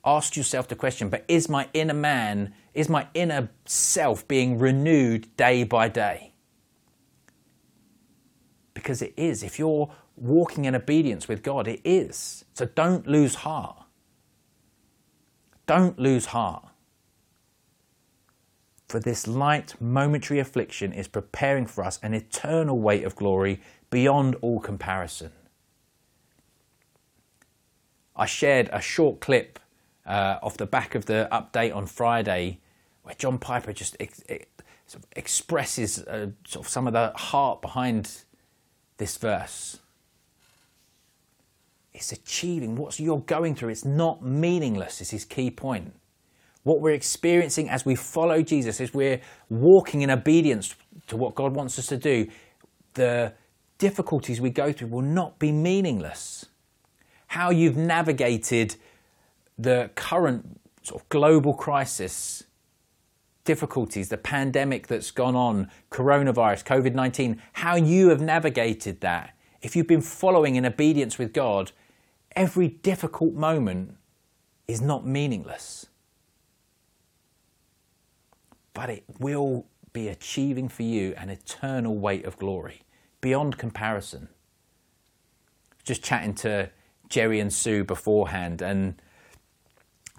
ask 0.03 0.35
yourself 0.35 0.67
the 0.67 0.75
question, 0.75 1.09
but 1.09 1.23
is 1.27 1.47
my 1.47 1.69
inner 1.73 1.93
man, 1.93 2.53
is 2.73 2.89
my 2.89 3.07
inner 3.13 3.49
self 3.65 4.27
being 4.27 4.59
renewed 4.59 5.35
day 5.37 5.63
by 5.63 5.87
day? 5.87 6.33
Because 8.73 9.01
it 9.01 9.13
is. 9.15 9.41
If 9.41 9.57
you're 9.57 9.89
walking 10.17 10.65
in 10.65 10.75
obedience 10.75 11.27
with 11.27 11.43
God, 11.43 11.67
it 11.67 11.81
is. 11.83 12.43
So 12.53 12.65
don't 12.65 13.07
lose 13.07 13.35
heart. 13.35 13.83
Don't 15.65 15.97
lose 15.97 16.27
heart. 16.27 16.65
For 18.87 18.99
this 19.01 19.27
light, 19.27 19.75
momentary 19.81 20.39
affliction 20.39 20.93
is 20.93 21.07
preparing 21.09 21.65
for 21.65 21.83
us 21.83 21.99
an 22.01 22.13
eternal 22.13 22.79
weight 22.79 23.03
of 23.03 23.15
glory 23.15 23.59
beyond 23.89 24.35
all 24.35 24.59
comparison. 24.59 25.31
I 28.15 28.25
shared 28.25 28.69
a 28.71 28.81
short 28.81 29.19
clip 29.19 29.59
uh, 30.05 30.39
off 30.41 30.57
the 30.57 30.65
back 30.65 30.95
of 30.95 31.05
the 31.05 31.27
update 31.31 31.75
on 31.75 31.85
Friday 31.85 32.59
where 33.03 33.15
John 33.15 33.37
Piper 33.37 33.73
just 33.73 33.95
ex- 33.99 34.23
ex- 34.29 34.45
sort 34.85 35.03
of 35.03 35.09
expresses 35.15 35.99
uh, 35.99 36.27
sort 36.45 36.65
of 36.65 36.69
some 36.69 36.87
of 36.87 36.93
the 36.93 37.11
heart 37.15 37.61
behind 37.61 38.23
this 38.97 39.17
verse. 39.17 39.79
It's 41.93 42.11
achieving 42.11 42.75
what 42.77 42.99
you're 42.99 43.19
going 43.19 43.55
through. 43.55 43.69
It's 43.69 43.85
not 43.85 44.23
meaningless, 44.23 45.01
is 45.01 45.09
his 45.09 45.25
key 45.25 45.51
point. 45.51 45.93
What 46.63 46.81
we're 46.81 46.93
experiencing 46.93 47.69
as 47.69 47.85
we 47.85 47.95
follow 47.95 48.41
Jesus, 48.41 48.81
as 48.81 48.93
we're 48.93 49.21
walking 49.49 50.01
in 50.01 50.11
obedience 50.11 50.75
to 51.07 51.17
what 51.17 51.35
God 51.35 51.55
wants 51.55 51.79
us 51.79 51.87
to 51.87 51.97
do, 51.97 52.27
the 52.93 53.33
difficulties 53.77 54.41
we 54.41 54.49
go 54.49 54.71
through 54.71 54.89
will 54.89 55.01
not 55.01 55.39
be 55.39 55.51
meaningless. 55.51 56.45
How 57.27 57.51
you've 57.51 57.77
navigated 57.77 58.75
the 59.57 59.89
current 59.95 60.59
sort 60.83 61.01
of 61.01 61.09
global 61.09 61.53
crisis 61.53 62.43
difficulties, 63.43 64.09
the 64.09 64.17
pandemic 64.17 64.87
that's 64.87 65.09
gone 65.09 65.35
on, 65.35 65.69
coronavirus, 65.89 66.65
COVID 66.65 66.93
19, 66.93 67.41
how 67.53 67.75
you 67.75 68.09
have 68.09 68.21
navigated 68.21 68.99
that. 69.01 69.33
If 69.61 69.75
you've 69.75 69.87
been 69.87 70.01
following 70.01 70.55
in 70.55 70.65
obedience 70.65 71.17
with 71.17 71.33
God, 71.33 71.71
every 72.35 72.67
difficult 72.67 73.33
moment 73.33 73.95
is 74.67 74.81
not 74.81 75.07
meaningless 75.07 75.87
but 78.77 78.91
it 78.91 79.03
will 79.17 79.65
be 79.91 80.07
achieving 80.07 80.69
for 80.69 80.83
you 80.83 81.15
an 81.17 81.31
eternal 81.31 81.97
weight 81.97 82.23
of 82.25 82.37
glory 82.37 82.83
beyond 83.21 83.57
comparison. 83.57 84.29
Just 85.83 86.03
chatting 86.03 86.35
to 86.35 86.69
Jerry 87.09 87.39
and 87.39 87.51
Sue 87.51 87.83
beforehand, 87.83 88.61
and 88.61 89.01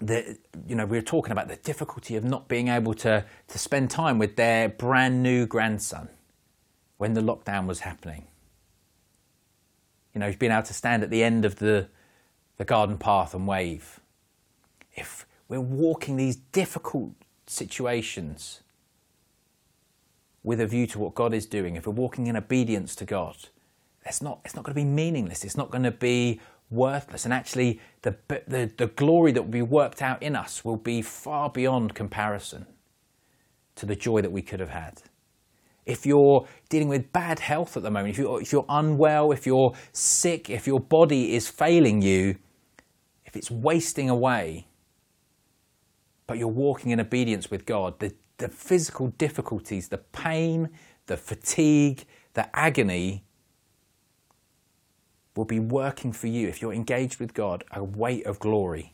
the, 0.01 0.37
you 0.67 0.75
know, 0.75 0.85
we 0.85 0.97
were 0.97 1.01
talking 1.01 1.31
about 1.31 1.47
the 1.47 1.55
difficulty 1.55 2.17
of 2.17 2.25
not 2.25 2.49
being 2.49 2.67
able 2.67 2.93
to, 2.95 3.23
to 3.47 3.57
spend 3.57 3.89
time 3.89 4.19
with 4.19 4.35
their 4.35 4.67
brand 4.67 5.23
new 5.23 5.45
grandson 5.45 6.09
when 6.97 7.13
the 7.13 7.21
lockdown 7.21 7.65
was 7.65 7.79
happening. 7.79 8.27
You 10.13 10.19
know, 10.19 10.33
being 10.37 10.51
able 10.51 10.63
to 10.63 10.73
stand 10.73 11.01
at 11.01 11.09
the 11.09 11.23
end 11.23 11.45
of 11.45 11.59
the, 11.59 11.87
the 12.57 12.65
garden 12.65 12.97
path 12.97 13.33
and 13.33 13.47
wave. 13.47 14.01
If 14.91 15.25
we're 15.47 15.61
walking 15.61 16.17
these 16.17 16.35
difficult 16.35 17.13
situations 17.49 18.61
with 20.43 20.61
a 20.61 20.67
view 20.67 20.87
to 20.87 20.99
what 20.99 21.15
God 21.15 21.33
is 21.33 21.45
doing, 21.45 21.75
if 21.75 21.85
we're 21.85 21.93
walking 21.93 22.27
in 22.27 22.37
obedience 22.37 22.95
to 22.95 23.05
God, 23.05 23.35
it's 24.05 24.21
not, 24.21 24.39
it's 24.45 24.55
not 24.55 24.63
going 24.63 24.73
to 24.73 24.81
be 24.81 24.85
meaningless. 24.85 25.43
It's 25.43 25.57
not 25.57 25.69
going 25.71 25.83
to 25.83 25.91
be 25.91 26.39
worthless. 26.69 27.25
And 27.25 27.33
actually, 27.33 27.81
the, 28.03 28.15
the, 28.27 28.71
the 28.77 28.87
glory 28.87 29.31
that 29.33 29.41
will 29.41 29.51
be 29.51 29.61
worked 29.61 30.01
out 30.01 30.21
in 30.23 30.35
us 30.35 30.63
will 30.63 30.77
be 30.77 31.01
far 31.01 31.49
beyond 31.49 31.95
comparison 31.95 32.65
to 33.75 33.85
the 33.85 33.95
joy 33.95 34.21
that 34.21 34.31
we 34.31 34.41
could 34.41 34.59
have 34.59 34.69
had. 34.69 35.01
If 35.85 36.05
you're 36.05 36.47
dealing 36.69 36.87
with 36.87 37.11
bad 37.11 37.39
health 37.39 37.75
at 37.75 37.83
the 37.83 37.91
moment, 37.91 38.11
if 38.11 38.19
you're, 38.19 38.41
if 38.41 38.51
you're 38.51 38.65
unwell, 38.69 39.31
if 39.31 39.45
you're 39.45 39.73
sick, 39.91 40.49
if 40.49 40.67
your 40.67 40.79
body 40.79 41.33
is 41.35 41.49
failing 41.49 42.01
you, 42.01 42.37
if 43.25 43.35
it's 43.35 43.51
wasting 43.51 44.09
away, 44.09 44.67
but 46.29 46.37
you're 46.37 46.47
walking 46.47 46.91
in 46.91 46.99
obedience 46.99 47.49
with 47.49 47.65
God, 47.65 47.97
the, 47.97 48.13
the 48.37 48.47
physical 48.47 49.07
difficulties, 49.17 49.87
the 49.87 49.97
pain, 49.97 50.69
the 51.07 51.17
fatigue, 51.17 52.05
the 52.35 52.55
agony 52.55 53.23
will 55.35 55.45
be 55.45 55.59
working 55.59 56.11
for 56.13 56.27
you 56.27 56.47
if 56.47 56.61
you're 56.61 56.71
engaged 56.71 57.19
with 57.19 57.33
God 57.33 57.63
a 57.71 57.83
weight 57.83 58.27
of 58.27 58.37
glory, 58.37 58.93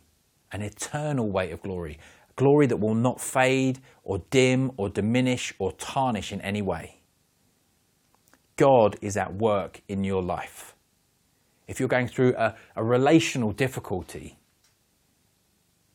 an 0.53 0.61
eternal 0.61 1.29
weight 1.29 1.51
of 1.51 1.61
glory, 1.61 1.99
glory 2.37 2.67
that 2.67 2.77
will 2.77 2.95
not 2.95 3.19
fade 3.19 3.79
or 4.05 4.19
dim 4.29 4.71
or 4.77 4.87
diminish 4.87 5.53
or 5.59 5.73
tarnish 5.73 6.31
in 6.31 6.39
any 6.39 6.61
way. 6.61 7.01
God 8.55 8.95
is 9.01 9.17
at 9.17 9.35
work 9.35 9.81
in 9.89 10.05
your 10.05 10.23
life. 10.23 10.73
If 11.67 11.81
you're 11.81 11.89
going 11.89 12.07
through 12.07 12.33
a, 12.37 12.55
a 12.77 12.83
relational 12.83 13.51
difficulty, 13.51 14.37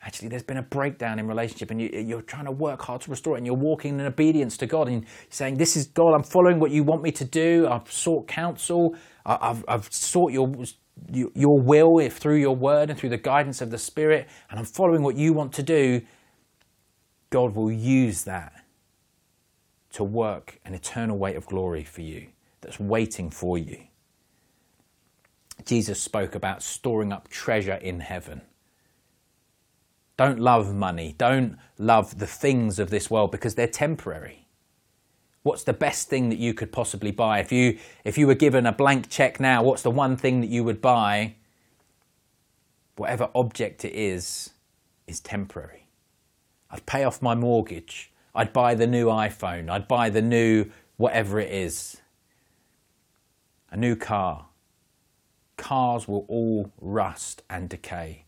actually 0.02 0.28
there's 0.28 0.42
been 0.42 0.56
a 0.56 0.62
breakdown 0.62 1.18
in 1.18 1.26
relationship 1.26 1.70
and 1.70 1.80
you, 1.80 2.16
are 2.16 2.22
trying 2.22 2.46
to 2.46 2.50
work 2.50 2.82
hard 2.82 3.00
to 3.02 3.10
restore 3.10 3.34
it 3.34 3.38
and 3.38 3.46
you're 3.46 3.54
walking 3.54 3.98
in 3.98 4.06
obedience 4.06 4.56
to 4.58 4.66
God 4.66 4.88
and 4.88 5.06
saying, 5.28 5.56
This 5.56 5.76
is 5.76 5.86
God, 5.86 6.14
I'm 6.14 6.22
following 6.22 6.58
what 6.58 6.70
you 6.70 6.82
want 6.82 7.02
me 7.02 7.12
to 7.12 7.24
do. 7.24 7.68
I've 7.70 7.90
sought 7.90 8.26
counsel, 8.26 8.96
I've, 9.26 9.64
I've 9.68 9.92
sought 9.92 10.32
your, 10.32 10.52
your 11.08 11.60
will 11.60 11.98
if 11.98 12.16
through 12.16 12.38
your 12.38 12.56
word 12.56 12.90
and 12.90 12.98
through 12.98 13.10
the 13.10 13.18
guidance 13.18 13.60
of 13.60 13.70
the 13.70 13.78
Spirit, 13.78 14.28
and 14.50 14.58
I'm 14.58 14.64
following 14.64 15.02
what 15.02 15.16
you 15.16 15.32
want 15.32 15.52
to 15.54 15.62
do. 15.62 16.02
God 17.30 17.54
will 17.54 17.70
use 17.70 18.24
that 18.24 18.64
to 19.92 20.04
work 20.04 20.58
an 20.64 20.74
eternal 20.74 21.18
weight 21.18 21.36
of 21.36 21.46
glory 21.46 21.84
for 21.84 22.00
you 22.00 22.28
that's 22.60 22.80
waiting 22.80 23.30
for 23.30 23.58
you. 23.58 23.78
Jesus 25.64 26.00
spoke 26.00 26.34
about 26.34 26.62
storing 26.62 27.12
up 27.12 27.28
treasure 27.28 27.74
in 27.74 28.00
heaven. 28.00 28.42
Don't 30.20 30.38
love 30.38 30.74
money. 30.74 31.14
Don't 31.16 31.56
love 31.78 32.18
the 32.18 32.26
things 32.26 32.78
of 32.78 32.90
this 32.90 33.10
world 33.10 33.30
because 33.30 33.54
they're 33.54 33.66
temporary. 33.66 34.46
What's 35.44 35.64
the 35.64 35.72
best 35.72 36.10
thing 36.10 36.28
that 36.28 36.38
you 36.38 36.52
could 36.52 36.72
possibly 36.72 37.10
buy? 37.10 37.38
If 37.38 37.50
you, 37.50 37.78
if 38.04 38.18
you 38.18 38.26
were 38.26 38.34
given 38.34 38.66
a 38.66 38.72
blank 38.72 39.08
check 39.08 39.40
now, 39.40 39.62
what's 39.62 39.80
the 39.80 39.90
one 39.90 40.18
thing 40.18 40.42
that 40.42 40.50
you 40.50 40.62
would 40.62 40.82
buy? 40.82 41.36
Whatever 42.96 43.30
object 43.34 43.82
it 43.82 43.94
is, 43.94 44.50
is 45.06 45.20
temporary. 45.20 45.86
I'd 46.70 46.84
pay 46.84 47.04
off 47.04 47.22
my 47.22 47.34
mortgage. 47.34 48.12
I'd 48.34 48.52
buy 48.52 48.74
the 48.74 48.86
new 48.86 49.06
iPhone. 49.06 49.70
I'd 49.70 49.88
buy 49.88 50.10
the 50.10 50.20
new 50.20 50.66
whatever 50.98 51.40
it 51.40 51.50
is. 51.50 52.02
A 53.70 53.76
new 53.78 53.96
car. 53.96 54.48
Cars 55.56 56.06
will 56.06 56.26
all 56.28 56.72
rust 56.78 57.42
and 57.48 57.70
decay. 57.70 58.26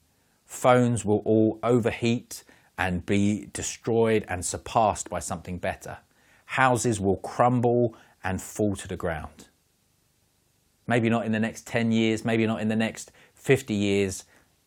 Phones 0.53 1.03
will 1.03 1.23
all 1.25 1.59
overheat 1.62 2.45
and 2.77 3.07
be 3.07 3.49
destroyed 3.55 4.23
and 4.29 4.45
surpassed 4.45 5.09
by 5.09 5.19
something 5.19 5.57
better. 5.57 5.97
Houses 6.45 7.01
will 7.01 7.17
crumble 7.17 7.97
and 8.23 8.41
fall 8.41 8.77
to 8.77 8.87
the 8.87 8.97
ground. 8.97 9.49
Maybe 10.87 11.09
not 11.09 11.25
in 11.25 11.33
the 11.33 11.41
next 11.41 11.67
10 11.67 11.91
years, 11.91 12.23
maybe 12.23 12.47
not 12.47 12.61
in 12.61 12.69
the 12.69 12.77
next 12.77 13.12
50 13.35 13.73
years. 13.73 14.25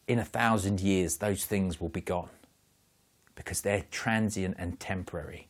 In 0.07 0.17
a 0.17 0.25
thousand 0.25 0.81
years, 0.81 1.17
those 1.17 1.45
things 1.45 1.79
will 1.79 1.89
be 1.89 2.01
gone 2.01 2.29
because 3.35 3.61
they're 3.61 3.85
transient 3.91 4.55
and 4.57 4.79
temporary. 4.79 5.49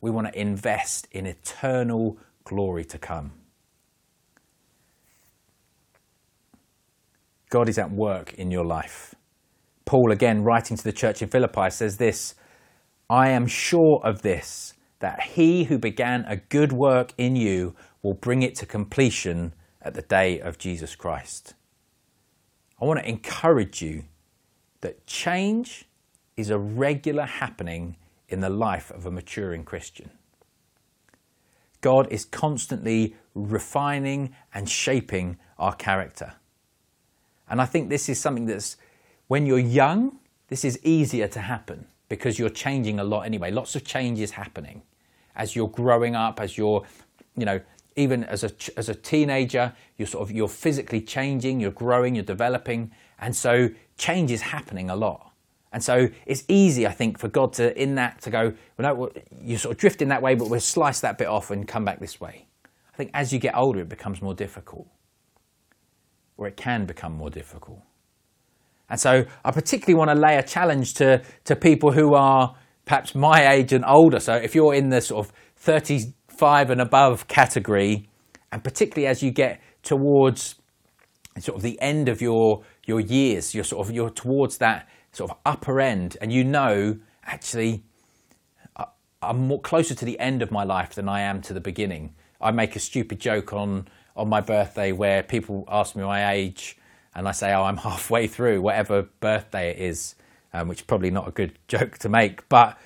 We 0.00 0.10
want 0.10 0.26
to 0.26 0.38
invest 0.38 1.06
in 1.12 1.26
eternal 1.26 2.18
glory 2.42 2.84
to 2.86 2.98
come. 2.98 3.34
God 7.50 7.68
is 7.68 7.78
at 7.78 7.92
work 7.92 8.34
in 8.34 8.50
your 8.50 8.64
life. 8.64 9.14
Paul, 9.90 10.12
again, 10.12 10.44
writing 10.44 10.76
to 10.76 10.84
the 10.84 10.92
church 10.92 11.20
in 11.20 11.28
Philippi, 11.28 11.68
says 11.68 11.96
this 11.96 12.36
I 13.10 13.30
am 13.30 13.48
sure 13.48 14.00
of 14.04 14.22
this, 14.22 14.74
that 15.00 15.20
he 15.20 15.64
who 15.64 15.78
began 15.78 16.24
a 16.28 16.36
good 16.36 16.72
work 16.72 17.12
in 17.18 17.34
you 17.34 17.74
will 18.00 18.14
bring 18.14 18.42
it 18.42 18.54
to 18.58 18.66
completion 18.66 19.52
at 19.82 19.94
the 19.94 20.02
day 20.02 20.38
of 20.38 20.58
Jesus 20.58 20.94
Christ. 20.94 21.54
I 22.80 22.84
want 22.84 23.00
to 23.00 23.08
encourage 23.08 23.82
you 23.82 24.04
that 24.80 25.08
change 25.08 25.86
is 26.36 26.50
a 26.50 26.58
regular 26.58 27.24
happening 27.24 27.96
in 28.28 28.38
the 28.38 28.48
life 28.48 28.92
of 28.92 29.06
a 29.06 29.10
maturing 29.10 29.64
Christian. 29.64 30.12
God 31.80 32.06
is 32.12 32.24
constantly 32.24 33.16
refining 33.34 34.36
and 34.54 34.70
shaping 34.70 35.36
our 35.58 35.74
character. 35.74 36.34
And 37.48 37.60
I 37.60 37.64
think 37.64 37.90
this 37.90 38.08
is 38.08 38.20
something 38.20 38.46
that's, 38.46 38.76
when 39.30 39.46
you're 39.46 39.60
young, 39.60 40.18
this 40.48 40.64
is 40.64 40.76
easier 40.82 41.28
to 41.28 41.38
happen 41.38 41.86
because 42.08 42.36
you're 42.36 42.50
changing 42.50 42.98
a 42.98 43.04
lot 43.04 43.20
anyway. 43.20 43.52
Lots 43.52 43.76
of 43.76 43.84
changes 43.84 44.32
happening 44.32 44.82
as 45.36 45.54
you're 45.54 45.68
growing 45.68 46.16
up, 46.16 46.40
as 46.40 46.58
you're, 46.58 46.84
you 47.36 47.44
know, 47.44 47.60
even 47.94 48.24
as 48.24 48.42
a 48.42 48.50
as 48.76 48.88
a 48.88 48.94
teenager, 48.94 49.72
you're 49.96 50.08
sort 50.08 50.28
of 50.28 50.34
you're 50.34 50.48
physically 50.48 51.00
changing, 51.00 51.60
you're 51.60 51.70
growing, 51.70 52.16
you're 52.16 52.24
developing, 52.24 52.90
and 53.20 53.36
so 53.36 53.70
change 53.96 54.32
is 54.32 54.40
happening 54.40 54.90
a 54.90 54.96
lot. 54.96 55.30
And 55.72 55.80
so 55.80 56.08
it's 56.26 56.42
easy, 56.48 56.84
I 56.84 56.90
think, 56.90 57.16
for 57.16 57.28
God 57.28 57.52
to 57.52 57.80
in 57.80 57.94
that 57.94 58.20
to 58.22 58.30
go, 58.30 58.52
well, 58.76 58.96
no, 58.96 59.12
you 59.40 59.58
sort 59.58 59.76
of 59.76 59.78
drift 59.78 60.02
in 60.02 60.08
that 60.08 60.22
way, 60.22 60.34
but 60.34 60.50
we'll 60.50 60.58
slice 60.58 60.98
that 61.02 61.18
bit 61.18 61.28
off 61.28 61.52
and 61.52 61.68
come 61.68 61.84
back 61.84 62.00
this 62.00 62.20
way. 62.20 62.46
I 62.92 62.96
think 62.96 63.12
as 63.14 63.32
you 63.32 63.38
get 63.38 63.56
older, 63.56 63.78
it 63.78 63.88
becomes 63.88 64.20
more 64.20 64.34
difficult, 64.34 64.88
or 66.36 66.48
it 66.48 66.56
can 66.56 66.84
become 66.84 67.12
more 67.12 67.30
difficult. 67.30 67.80
And 68.90 69.00
so 69.00 69.24
I 69.44 69.50
particularly 69.52 69.94
want 69.94 70.10
to 70.10 70.20
lay 70.20 70.36
a 70.36 70.42
challenge 70.42 70.94
to, 70.94 71.22
to 71.44 71.56
people 71.56 71.92
who 71.92 72.14
are 72.14 72.54
perhaps 72.84 73.14
my 73.14 73.52
age 73.52 73.72
and 73.72 73.84
older. 73.86 74.18
So 74.18 74.34
if 74.34 74.54
you're 74.54 74.74
in 74.74 74.90
the 74.90 75.00
sort 75.00 75.26
of 75.26 75.32
35 75.56 76.70
and 76.70 76.80
above 76.80 77.28
category, 77.28 78.08
and 78.50 78.64
particularly 78.64 79.06
as 79.06 79.22
you 79.22 79.30
get 79.30 79.60
towards 79.82 80.56
sort 81.38 81.56
of 81.56 81.62
the 81.62 81.80
end 81.80 82.08
of 82.08 82.20
your 82.20 82.64
your 82.86 83.00
years, 83.00 83.54
you're 83.54 83.64
sort 83.64 83.86
of 83.86 83.94
you're 83.94 84.10
towards 84.10 84.58
that 84.58 84.88
sort 85.12 85.30
of 85.30 85.36
upper 85.46 85.80
end, 85.80 86.16
and 86.20 86.32
you 86.32 86.42
know 86.42 86.98
actually 87.24 87.84
I'm 89.22 89.46
more 89.46 89.60
closer 89.60 89.94
to 89.94 90.04
the 90.04 90.18
end 90.18 90.40
of 90.42 90.50
my 90.50 90.64
life 90.64 90.94
than 90.94 91.08
I 91.08 91.20
am 91.20 91.42
to 91.42 91.52
the 91.52 91.60
beginning. 91.60 92.14
I 92.40 92.52
make 92.52 92.74
a 92.74 92.80
stupid 92.80 93.20
joke 93.20 93.52
on 93.52 93.86
on 94.16 94.28
my 94.28 94.40
birthday 94.40 94.92
where 94.92 95.22
people 95.22 95.64
ask 95.68 95.94
me 95.94 96.02
my 96.02 96.32
age, 96.32 96.76
and 97.14 97.28
I 97.28 97.32
say, 97.32 97.52
"Oh, 97.52 97.62
I'm 97.62 97.76
halfway 97.88 98.26
through 98.26 98.62
whatever 98.62 99.02
birthday 99.20 99.70
it 99.70 99.78
is," 99.78 100.14
um, 100.52 100.68
which 100.68 100.80
is 100.80 100.86
probably 100.86 101.10
not 101.10 101.28
a 101.28 101.30
good 101.32 101.58
joke 101.68 101.98
to 101.98 102.08
make, 102.08 102.48
but 102.48 102.78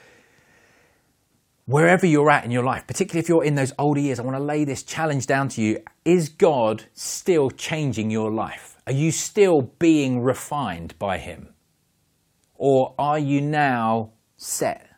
wherever 1.66 2.06
you're 2.06 2.30
at 2.30 2.44
in 2.44 2.50
your 2.50 2.64
life, 2.64 2.86
particularly 2.86 3.20
if 3.20 3.28
you're 3.28 3.44
in 3.44 3.54
those 3.54 3.72
older 3.78 4.00
years, 4.00 4.20
I 4.20 4.22
want 4.22 4.36
to 4.36 4.42
lay 4.42 4.64
this 4.64 4.82
challenge 4.82 5.26
down 5.26 5.48
to 5.50 5.62
you. 5.62 5.78
Is 6.04 6.28
God 6.28 6.84
still 6.92 7.50
changing 7.50 8.10
your 8.10 8.30
life? 8.30 8.76
Are 8.86 8.92
you 8.92 9.10
still 9.10 9.62
being 9.78 10.22
refined 10.22 10.98
by 10.98 11.18
Him? 11.18 11.54
Or 12.54 12.94
are 12.98 13.18
you 13.18 13.40
now 13.40 14.12
set? 14.36 14.88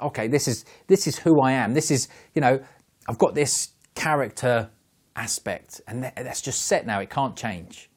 Okay, 0.00 0.28
this 0.28 0.46
is, 0.46 0.64
this 0.86 1.06
is 1.06 1.18
who 1.18 1.40
I 1.40 1.52
am. 1.52 1.74
This 1.74 1.90
is, 1.90 2.08
you 2.34 2.40
know, 2.40 2.60
I've 3.08 3.18
got 3.18 3.34
this 3.34 3.70
character 3.94 4.70
aspect, 5.16 5.80
and 5.88 6.04
that's 6.04 6.42
just 6.42 6.62
set 6.66 6.86
now. 6.86 7.00
It 7.00 7.10
can't 7.10 7.36
change. 7.36 7.90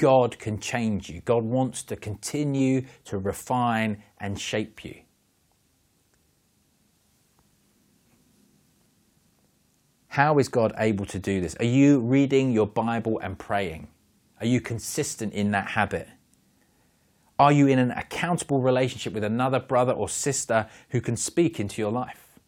God 0.00 0.38
can 0.38 0.58
change 0.58 1.10
you. 1.10 1.20
God 1.20 1.44
wants 1.44 1.82
to 1.82 1.94
continue 1.94 2.86
to 3.04 3.18
refine 3.18 4.02
and 4.18 4.40
shape 4.40 4.82
you. 4.82 4.94
How 10.08 10.38
is 10.38 10.48
God 10.48 10.72
able 10.78 11.04
to 11.04 11.18
do 11.18 11.42
this? 11.42 11.54
Are 11.56 11.66
you 11.66 12.00
reading 12.00 12.50
your 12.50 12.66
Bible 12.66 13.18
and 13.18 13.38
praying? 13.38 13.88
Are 14.40 14.46
you 14.46 14.62
consistent 14.62 15.34
in 15.34 15.50
that 15.50 15.66
habit? 15.66 16.08
Are 17.38 17.52
you 17.52 17.66
in 17.66 17.78
an 17.78 17.90
accountable 17.90 18.62
relationship 18.62 19.12
with 19.12 19.22
another 19.22 19.60
brother 19.60 19.92
or 19.92 20.08
sister 20.08 20.66
who 20.88 21.02
can 21.02 21.18
speak 21.18 21.60
into 21.60 21.82
your 21.82 21.92
life? 21.92 22.38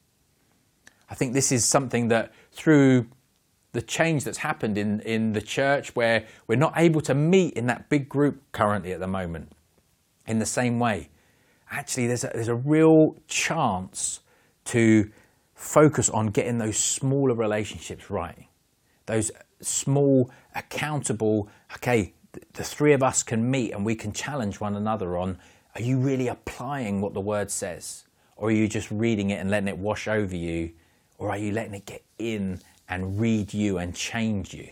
I 1.10 1.14
think 1.14 1.34
this 1.34 1.52
is 1.52 1.66
something 1.66 2.08
that 2.08 2.32
through 2.50 3.08
the 3.72 3.82
change 3.82 4.24
that's 4.24 4.38
happened 4.38 4.76
in, 4.76 5.00
in 5.00 5.32
the 5.32 5.40
church 5.40 5.94
where 5.96 6.26
we're 6.46 6.56
not 6.56 6.74
able 6.76 7.00
to 7.00 7.14
meet 7.14 7.54
in 7.54 7.66
that 7.66 7.88
big 7.88 8.08
group 8.08 8.40
currently 8.52 8.92
at 8.92 9.00
the 9.00 9.06
moment 9.06 9.52
in 10.26 10.38
the 10.38 10.46
same 10.46 10.78
way. 10.78 11.08
Actually, 11.70 12.06
there's 12.06 12.24
a, 12.24 12.30
there's 12.34 12.48
a 12.48 12.54
real 12.54 13.16
chance 13.28 14.20
to 14.66 15.10
focus 15.54 16.10
on 16.10 16.26
getting 16.26 16.58
those 16.58 16.76
smaller 16.76 17.34
relationships 17.34 18.10
right. 18.10 18.46
Those 19.06 19.30
small, 19.60 20.30
accountable, 20.54 21.48
okay, 21.74 22.12
the 22.52 22.64
three 22.64 22.92
of 22.92 23.02
us 23.02 23.22
can 23.22 23.50
meet 23.50 23.72
and 23.72 23.84
we 23.84 23.94
can 23.94 24.12
challenge 24.12 24.60
one 24.60 24.76
another 24.76 25.16
on 25.16 25.38
are 25.74 25.80
you 25.80 25.98
really 25.98 26.28
applying 26.28 27.00
what 27.00 27.14
the 27.14 27.20
word 27.20 27.50
says? 27.50 28.04
Or 28.36 28.48
are 28.48 28.52
you 28.52 28.68
just 28.68 28.90
reading 28.90 29.30
it 29.30 29.40
and 29.40 29.50
letting 29.50 29.68
it 29.68 29.78
wash 29.78 30.06
over 30.06 30.36
you? 30.36 30.72
Or 31.16 31.30
are 31.30 31.38
you 31.38 31.52
letting 31.52 31.74
it 31.74 31.86
get 31.86 32.04
in 32.18 32.60
and 32.92 33.18
read 33.18 33.54
you 33.54 33.78
and 33.78 33.94
change 33.94 34.52
you? 34.52 34.68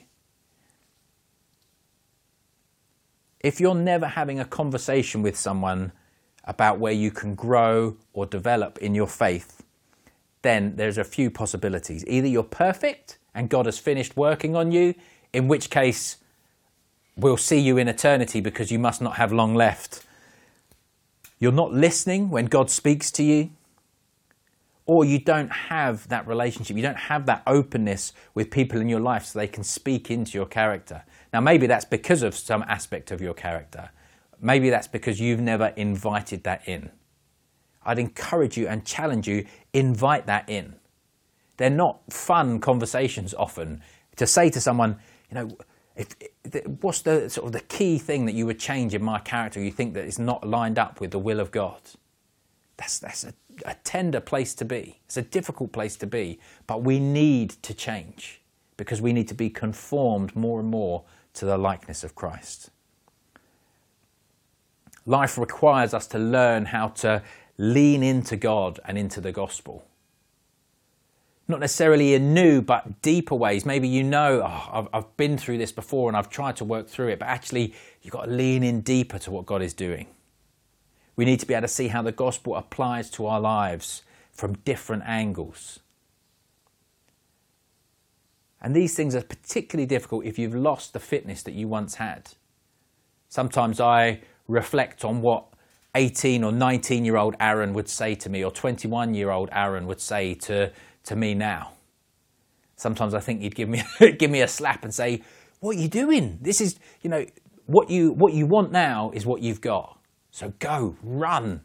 If 3.40 3.58
you're 3.58 3.74
never 3.74 4.06
having 4.06 4.38
a 4.38 4.44
conversation 4.44 5.22
with 5.22 5.38
someone 5.38 5.92
about 6.44 6.78
where 6.78 6.92
you 6.92 7.10
can 7.10 7.34
grow 7.34 7.96
or 8.12 8.26
develop 8.26 8.76
in 8.78 8.94
your 8.94 9.06
faith, 9.06 9.62
then 10.42 10.76
there's 10.76 10.98
a 10.98 11.04
few 11.04 11.30
possibilities. 11.30 12.04
Either 12.06 12.28
you're 12.28 12.42
perfect 12.42 13.16
and 13.34 13.48
God 13.48 13.64
has 13.64 13.78
finished 13.78 14.18
working 14.18 14.54
on 14.54 14.70
you, 14.70 14.94
in 15.32 15.48
which 15.48 15.70
case 15.70 16.18
we'll 17.16 17.38
see 17.38 17.58
you 17.58 17.78
in 17.78 17.88
eternity 17.88 18.42
because 18.42 18.70
you 18.70 18.78
must 18.78 19.00
not 19.00 19.16
have 19.16 19.32
long 19.32 19.54
left. 19.54 20.04
You're 21.38 21.52
not 21.52 21.72
listening 21.72 22.28
when 22.28 22.46
God 22.46 22.68
speaks 22.68 23.10
to 23.12 23.22
you, 23.22 23.50
or 24.90 25.04
you 25.04 25.20
don't 25.20 25.52
have 25.52 26.08
that 26.08 26.26
relationship, 26.26 26.76
you 26.76 26.82
don't 26.82 26.96
have 26.96 27.24
that 27.24 27.44
openness 27.46 28.12
with 28.34 28.50
people 28.50 28.80
in 28.80 28.88
your 28.88 28.98
life 28.98 29.24
so 29.24 29.38
they 29.38 29.46
can 29.46 29.62
speak 29.62 30.10
into 30.10 30.36
your 30.36 30.46
character. 30.46 31.04
Now, 31.32 31.40
maybe 31.40 31.68
that's 31.68 31.84
because 31.84 32.24
of 32.24 32.34
some 32.34 32.64
aspect 32.66 33.12
of 33.12 33.20
your 33.20 33.32
character. 33.32 33.90
Maybe 34.40 34.68
that's 34.68 34.88
because 34.88 35.20
you've 35.20 35.38
never 35.38 35.66
invited 35.76 36.42
that 36.42 36.66
in. 36.66 36.90
I'd 37.84 38.00
encourage 38.00 38.56
you 38.56 38.66
and 38.66 38.84
challenge 38.84 39.28
you, 39.28 39.46
invite 39.72 40.26
that 40.26 40.50
in. 40.50 40.74
They're 41.56 41.70
not 41.70 42.12
fun 42.12 42.58
conversations 42.58 43.32
often. 43.32 43.82
To 44.16 44.26
say 44.26 44.50
to 44.50 44.60
someone, 44.60 44.98
you 45.30 45.36
know, 45.36 45.56
if, 45.94 46.16
what's 46.80 47.02
the 47.02 47.30
sort 47.30 47.46
of 47.46 47.52
the 47.52 47.60
key 47.60 47.98
thing 47.98 48.26
that 48.26 48.34
you 48.34 48.44
would 48.44 48.58
change 48.58 48.92
in 48.92 49.04
my 49.04 49.20
character 49.20 49.60
you 49.60 49.70
think 49.70 49.94
that 49.94 50.04
is 50.04 50.18
not 50.18 50.44
lined 50.44 50.80
up 50.80 51.00
with 51.00 51.12
the 51.12 51.20
will 51.20 51.38
of 51.38 51.52
God? 51.52 51.80
That's, 52.76 52.98
that's 52.98 53.22
a, 53.22 53.34
a 53.66 53.74
tender 53.84 54.20
place 54.20 54.54
to 54.56 54.64
be. 54.64 55.00
It's 55.06 55.16
a 55.16 55.22
difficult 55.22 55.72
place 55.72 55.96
to 55.96 56.06
be, 56.06 56.38
but 56.66 56.82
we 56.82 56.98
need 56.98 57.50
to 57.62 57.74
change 57.74 58.40
because 58.76 59.02
we 59.02 59.12
need 59.12 59.28
to 59.28 59.34
be 59.34 59.50
conformed 59.50 60.34
more 60.34 60.58
and 60.60 60.68
more 60.68 61.04
to 61.34 61.44
the 61.44 61.58
likeness 61.58 62.02
of 62.02 62.14
Christ. 62.14 62.70
Life 65.06 65.38
requires 65.38 65.94
us 65.94 66.06
to 66.08 66.18
learn 66.18 66.66
how 66.66 66.88
to 66.88 67.22
lean 67.58 68.02
into 68.02 68.36
God 68.36 68.80
and 68.84 68.96
into 68.96 69.20
the 69.20 69.32
gospel. 69.32 69.84
Not 71.48 71.60
necessarily 71.60 72.14
in 72.14 72.32
new 72.32 72.62
but 72.62 73.02
deeper 73.02 73.34
ways. 73.34 73.66
Maybe 73.66 73.88
you 73.88 74.04
know, 74.04 74.42
oh, 74.42 74.68
I've, 74.72 74.88
I've 74.92 75.16
been 75.16 75.36
through 75.36 75.58
this 75.58 75.72
before 75.72 76.08
and 76.08 76.16
I've 76.16 76.30
tried 76.30 76.56
to 76.56 76.64
work 76.64 76.88
through 76.88 77.08
it, 77.08 77.18
but 77.18 77.26
actually 77.28 77.74
you've 78.02 78.12
got 78.12 78.26
to 78.26 78.30
lean 78.30 78.62
in 78.62 78.80
deeper 78.82 79.18
to 79.18 79.30
what 79.30 79.46
God 79.46 79.62
is 79.62 79.74
doing. 79.74 80.06
We 81.20 81.26
need 81.26 81.40
to 81.40 81.46
be 81.46 81.52
able 81.52 81.68
to 81.68 81.68
see 81.68 81.88
how 81.88 82.00
the 82.00 82.12
gospel 82.12 82.56
applies 82.56 83.10
to 83.10 83.26
our 83.26 83.42
lives 83.42 84.00
from 84.32 84.54
different 84.64 85.02
angles. 85.04 85.80
And 88.62 88.74
these 88.74 88.94
things 88.94 89.14
are 89.14 89.20
particularly 89.20 89.84
difficult 89.84 90.24
if 90.24 90.38
you've 90.38 90.54
lost 90.54 90.94
the 90.94 90.98
fitness 90.98 91.42
that 91.42 91.52
you 91.52 91.68
once 91.68 91.96
had. 91.96 92.30
Sometimes 93.28 93.80
I 93.82 94.22
reflect 94.48 95.04
on 95.04 95.20
what 95.20 95.44
18 95.94 96.42
or 96.42 96.52
19 96.52 97.04
year 97.04 97.18
old 97.18 97.36
Aaron 97.38 97.74
would 97.74 97.90
say 97.90 98.14
to 98.14 98.30
me, 98.30 98.42
or 98.42 98.50
21 98.50 99.12
year 99.12 99.28
old 99.28 99.50
Aaron 99.52 99.86
would 99.88 100.00
say 100.00 100.32
to, 100.32 100.72
to 101.04 101.16
me 101.16 101.34
now. 101.34 101.72
Sometimes 102.76 103.12
I 103.12 103.20
think 103.20 103.42
he'd 103.42 103.54
give 103.54 103.68
me, 103.68 103.82
give 104.18 104.30
me 104.30 104.40
a 104.40 104.48
slap 104.48 104.84
and 104.84 104.94
say, 104.94 105.22
What 105.58 105.76
are 105.76 105.80
you 105.80 105.88
doing? 105.88 106.38
This 106.40 106.62
is, 106.62 106.78
you 107.02 107.10
know, 107.10 107.26
what 107.66 107.90
you, 107.90 108.12
what 108.12 108.32
you 108.32 108.46
want 108.46 108.72
now 108.72 109.10
is 109.12 109.26
what 109.26 109.42
you've 109.42 109.60
got. 109.60 109.99
So 110.30 110.52
go, 110.58 110.96
run. 111.02 111.62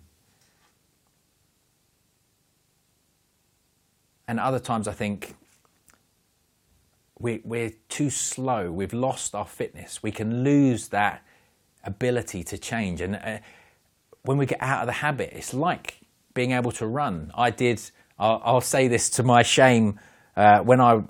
And 4.27 4.39
other 4.39 4.59
times 4.59 4.87
I 4.87 4.93
think 4.93 5.35
we're, 7.19 7.41
we're 7.43 7.71
too 7.89 8.09
slow. 8.09 8.71
We've 8.71 8.93
lost 8.93 9.35
our 9.35 9.45
fitness. 9.45 10.01
We 10.01 10.11
can 10.11 10.43
lose 10.43 10.89
that 10.89 11.23
ability 11.83 12.43
to 12.45 12.57
change. 12.57 13.01
And 13.01 13.15
uh, 13.15 13.37
when 14.23 14.37
we 14.37 14.45
get 14.45 14.61
out 14.61 14.81
of 14.81 14.87
the 14.87 14.93
habit, 14.93 15.31
it's 15.33 15.53
like 15.53 15.99
being 16.33 16.51
able 16.51 16.71
to 16.73 16.87
run. 16.87 17.31
I 17.35 17.51
did, 17.51 17.81
I'll, 18.17 18.41
I'll 18.43 18.61
say 18.61 18.87
this 18.87 19.09
to 19.11 19.23
my 19.23 19.43
shame, 19.43 19.99
uh, 20.35 20.59
when 20.59 20.81
I 20.81 21.01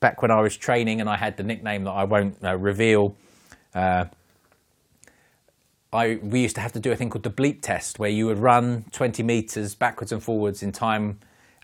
back 0.00 0.20
when 0.20 0.30
I 0.30 0.40
was 0.42 0.56
training 0.56 1.00
and 1.00 1.08
I 1.08 1.16
had 1.16 1.36
the 1.38 1.42
nickname 1.42 1.84
that 1.84 1.92
I 1.92 2.04
won't 2.04 2.36
uh, 2.44 2.56
reveal. 2.58 3.16
I, 5.94 6.18
we 6.22 6.40
used 6.40 6.56
to 6.56 6.60
have 6.60 6.72
to 6.72 6.80
do 6.80 6.90
a 6.90 6.96
thing 6.96 7.08
called 7.08 7.22
the 7.22 7.30
bleep 7.30 7.62
test 7.62 7.98
where 7.98 8.10
you 8.10 8.26
would 8.26 8.38
run 8.38 8.84
20 8.92 9.22
meters 9.22 9.74
backwards 9.74 10.10
and 10.12 10.22
forwards 10.22 10.62
in 10.62 10.72
time. 10.72 11.20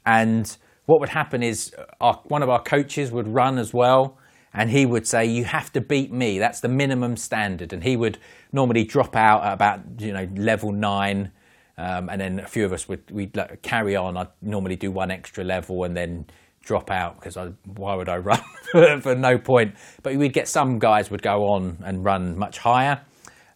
And 0.07 0.57
what 0.87 1.01
would 1.01 1.09
happen 1.09 1.43
is 1.43 1.75
uh, 1.77 1.85
our, 2.01 2.21
one 2.25 2.43
of 2.43 2.49
our 2.49 2.63
coaches 2.63 3.11
would 3.11 3.27
run 3.27 3.59
as 3.59 3.75
well. 3.75 4.19
And 4.53 4.71
he 4.71 4.87
would 4.87 5.07
say, 5.07 5.25
You 5.27 5.45
have 5.45 5.73
to 5.73 5.81
beat 5.81 6.13
me. 6.13 6.39
That's 6.39 6.61
the 6.61 6.69
minimum 6.69 7.17
standard. 7.17 7.73
And 7.73 7.85
he 7.85 7.97
would 7.97 8.19
normally 8.53 8.85
drop 8.85 9.15
out 9.15 9.45
at 9.45 9.53
about 9.53 9.81
you 9.99 10.13
know 10.13 10.27
level 10.35 10.73
nine. 10.73 11.31
Um, 11.79 12.09
and 12.09 12.21
then 12.21 12.41
a 12.41 12.47
few 12.47 12.65
of 12.65 12.73
us 12.73 12.89
would 12.89 13.09
we'd 13.11 13.37
like, 13.37 13.63
carry 13.63 13.95
on. 13.95 14.17
I'd 14.17 14.29
normally 14.43 14.77
do 14.77 14.91
one 14.91 15.11
extra 15.11 15.45
level 15.45 15.85
and 15.85 15.97
then 15.97 16.27
drop 16.63 16.91
out 16.91 17.17
because 17.17 17.37
I, 17.37 17.53
why 17.77 17.95
would 17.95 18.09
I 18.09 18.17
run 18.75 19.01
for 19.01 19.15
no 19.15 19.39
point? 19.39 19.75
But 20.03 20.17
we'd 20.17 20.33
get 20.33 20.49
some 20.49 20.79
guys 20.79 21.11
would 21.11 21.23
go 21.23 21.45
on 21.45 21.79
and 21.85 22.05
run 22.05 22.37
much 22.37 22.59
higher. 22.59 23.01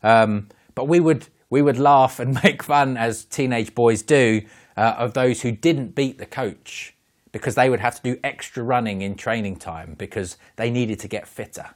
Um, 0.04 0.48
but 0.74 0.88
we 0.88 1.00
would 1.00 1.28
we 1.50 1.62
would 1.62 1.78
laugh 1.78 2.18
and 2.18 2.38
make 2.44 2.62
fun 2.62 2.96
as 2.96 3.24
teenage 3.24 3.74
boys 3.74 4.02
do 4.02 4.42
uh, 4.76 4.94
of 4.98 5.14
those 5.14 5.42
who 5.42 5.52
didn't 5.52 5.94
beat 5.94 6.18
the 6.18 6.26
coach 6.26 6.94
because 7.32 7.54
they 7.54 7.68
would 7.68 7.80
have 7.80 7.96
to 7.96 8.02
do 8.02 8.20
extra 8.22 8.62
running 8.62 9.02
in 9.02 9.14
training 9.14 9.56
time 9.56 9.94
because 9.98 10.36
they 10.56 10.70
needed 10.70 10.98
to 11.00 11.08
get 11.08 11.26
fitter. 11.26 11.70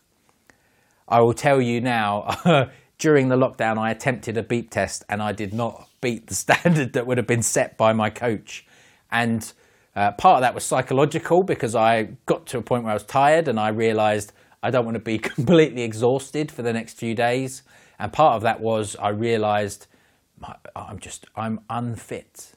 I 1.08 1.20
will 1.20 1.34
tell 1.34 1.60
you 1.60 1.80
now. 1.80 2.70
during 2.98 3.28
the 3.28 3.36
lockdown, 3.36 3.78
I 3.78 3.90
attempted 3.90 4.36
a 4.36 4.42
beep 4.42 4.70
test 4.70 5.04
and 5.08 5.22
I 5.22 5.32
did 5.32 5.54
not 5.54 5.88
beat 6.00 6.26
the 6.26 6.34
standard 6.44 6.92
that 6.92 7.06
would 7.06 7.16
have 7.16 7.26
been 7.26 7.42
set 7.42 7.78
by 7.78 7.92
my 7.92 8.10
coach. 8.10 8.66
And 9.10 9.50
uh, 9.96 10.12
part 10.12 10.36
of 10.36 10.40
that 10.42 10.54
was 10.54 10.64
psychological 10.64 11.42
because 11.42 11.74
I 11.74 12.10
got 12.26 12.46
to 12.48 12.58
a 12.58 12.62
point 12.62 12.84
where 12.84 12.90
I 12.90 12.94
was 12.94 13.04
tired 13.04 13.48
and 13.48 13.58
I 13.58 13.68
realized 13.68 14.32
I 14.62 14.70
don't 14.70 14.84
want 14.84 14.96
to 14.96 15.00
be 15.00 15.18
completely 15.18 15.82
exhausted 15.82 16.50
for 16.52 16.62
the 16.62 16.72
next 16.72 16.98
few 16.98 17.14
days. 17.14 17.62
And 17.98 18.12
part 18.12 18.36
of 18.36 18.42
that 18.42 18.60
was 18.60 18.96
I 18.96 19.08
realized 19.08 19.86
I'm 20.76 20.98
just, 20.98 21.26
I'm 21.34 21.60
unfit. 21.68 22.52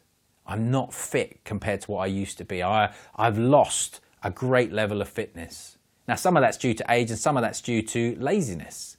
I'm 0.45 0.69
not 0.69 0.93
fit 0.93 1.43
compared 1.43 1.81
to 1.81 1.91
what 1.91 1.99
I 1.99 2.07
used 2.07 2.37
to 2.39 2.45
be. 2.45 2.61
I, 2.61 2.93
I've 3.15 3.37
lost 3.37 4.01
a 4.23 4.29
great 4.29 4.71
level 4.71 5.01
of 5.01 5.09
fitness. 5.09 5.77
Now, 6.07 6.15
some 6.15 6.35
of 6.35 6.41
that's 6.41 6.57
due 6.57 6.73
to 6.73 6.85
age 6.89 7.09
and 7.09 7.19
some 7.19 7.37
of 7.37 7.41
that's 7.41 7.61
due 7.61 7.81
to 7.83 8.15
laziness. 8.19 8.97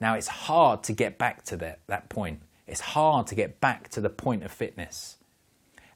Now, 0.00 0.14
it's 0.14 0.28
hard 0.28 0.82
to 0.84 0.92
get 0.92 1.18
back 1.18 1.44
to 1.44 1.56
that, 1.58 1.80
that 1.86 2.08
point. 2.08 2.40
It's 2.66 2.80
hard 2.80 3.26
to 3.28 3.34
get 3.34 3.60
back 3.60 3.88
to 3.90 4.00
the 4.00 4.10
point 4.10 4.42
of 4.42 4.50
fitness. 4.50 5.18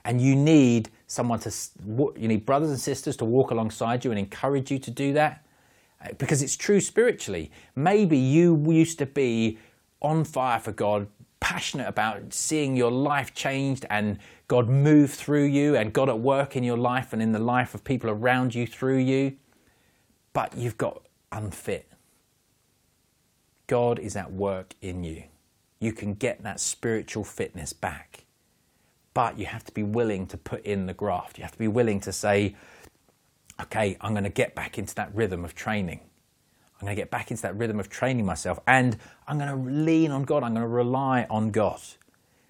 And 0.04 0.20
you 0.20 0.36
need 0.36 0.90
someone 1.08 1.40
to, 1.40 1.52
you 2.16 2.28
need 2.28 2.46
brothers 2.46 2.70
and 2.70 2.78
sisters 2.78 3.16
to 3.16 3.24
walk 3.24 3.50
alongside 3.50 4.04
you 4.04 4.12
and 4.12 4.18
encourage 4.18 4.70
you 4.70 4.78
to 4.78 4.90
do 4.90 5.12
that 5.14 5.44
uh, 6.04 6.12
because 6.18 6.42
it's 6.42 6.56
true 6.56 6.80
spiritually. 6.80 7.50
Maybe 7.74 8.16
you 8.16 8.62
used 8.70 8.98
to 8.98 9.06
be 9.06 9.58
on 10.00 10.24
fire 10.24 10.60
for 10.60 10.72
God, 10.72 11.08
passionate 11.40 11.88
about 11.88 12.32
seeing 12.32 12.76
your 12.76 12.90
life 12.90 13.34
changed 13.34 13.86
and 13.90 14.18
God 14.48 14.68
move 14.68 15.12
through 15.12 15.44
you 15.44 15.76
and 15.76 15.92
God 15.92 16.08
at 16.08 16.18
work 16.18 16.56
in 16.56 16.64
your 16.64 16.76
life 16.76 17.12
and 17.12 17.22
in 17.22 17.32
the 17.32 17.38
life 17.38 17.74
of 17.74 17.84
people 17.84 18.10
around 18.10 18.54
you 18.54 18.66
through 18.66 18.98
you, 18.98 19.36
but 20.32 20.56
you've 20.56 20.78
got 20.78 21.02
unfit. 21.32 21.90
God 23.66 23.98
is 23.98 24.16
at 24.16 24.32
work 24.32 24.74
in 24.80 25.02
you. 25.02 25.24
You 25.80 25.92
can 25.92 26.14
get 26.14 26.42
that 26.42 26.60
spiritual 26.60 27.24
fitness 27.24 27.72
back. 27.72 28.24
But 29.12 29.38
you 29.38 29.46
have 29.46 29.64
to 29.64 29.72
be 29.72 29.82
willing 29.82 30.26
to 30.28 30.36
put 30.36 30.64
in 30.64 30.86
the 30.86 30.94
graft. 30.94 31.38
You 31.38 31.42
have 31.42 31.52
to 31.52 31.58
be 31.58 31.68
willing 31.68 32.00
to 32.00 32.12
say, 32.12 32.54
okay, 33.60 33.96
I'm 34.00 34.12
going 34.12 34.24
to 34.24 34.30
get 34.30 34.54
back 34.54 34.78
into 34.78 34.94
that 34.96 35.14
rhythm 35.14 35.44
of 35.44 35.54
training. 35.54 36.00
I'm 36.78 36.86
going 36.86 36.96
to 36.96 37.00
get 37.00 37.10
back 37.10 37.30
into 37.30 37.42
that 37.42 37.56
rhythm 37.56 37.80
of 37.80 37.88
training 37.88 38.26
myself 38.26 38.58
and 38.66 38.96
I'm 39.26 39.38
going 39.38 39.50
to 39.50 39.70
lean 39.70 40.10
on 40.10 40.24
God. 40.24 40.42
I'm 40.42 40.52
going 40.52 40.62
to 40.62 40.68
rely 40.68 41.26
on 41.30 41.50
God. 41.50 41.80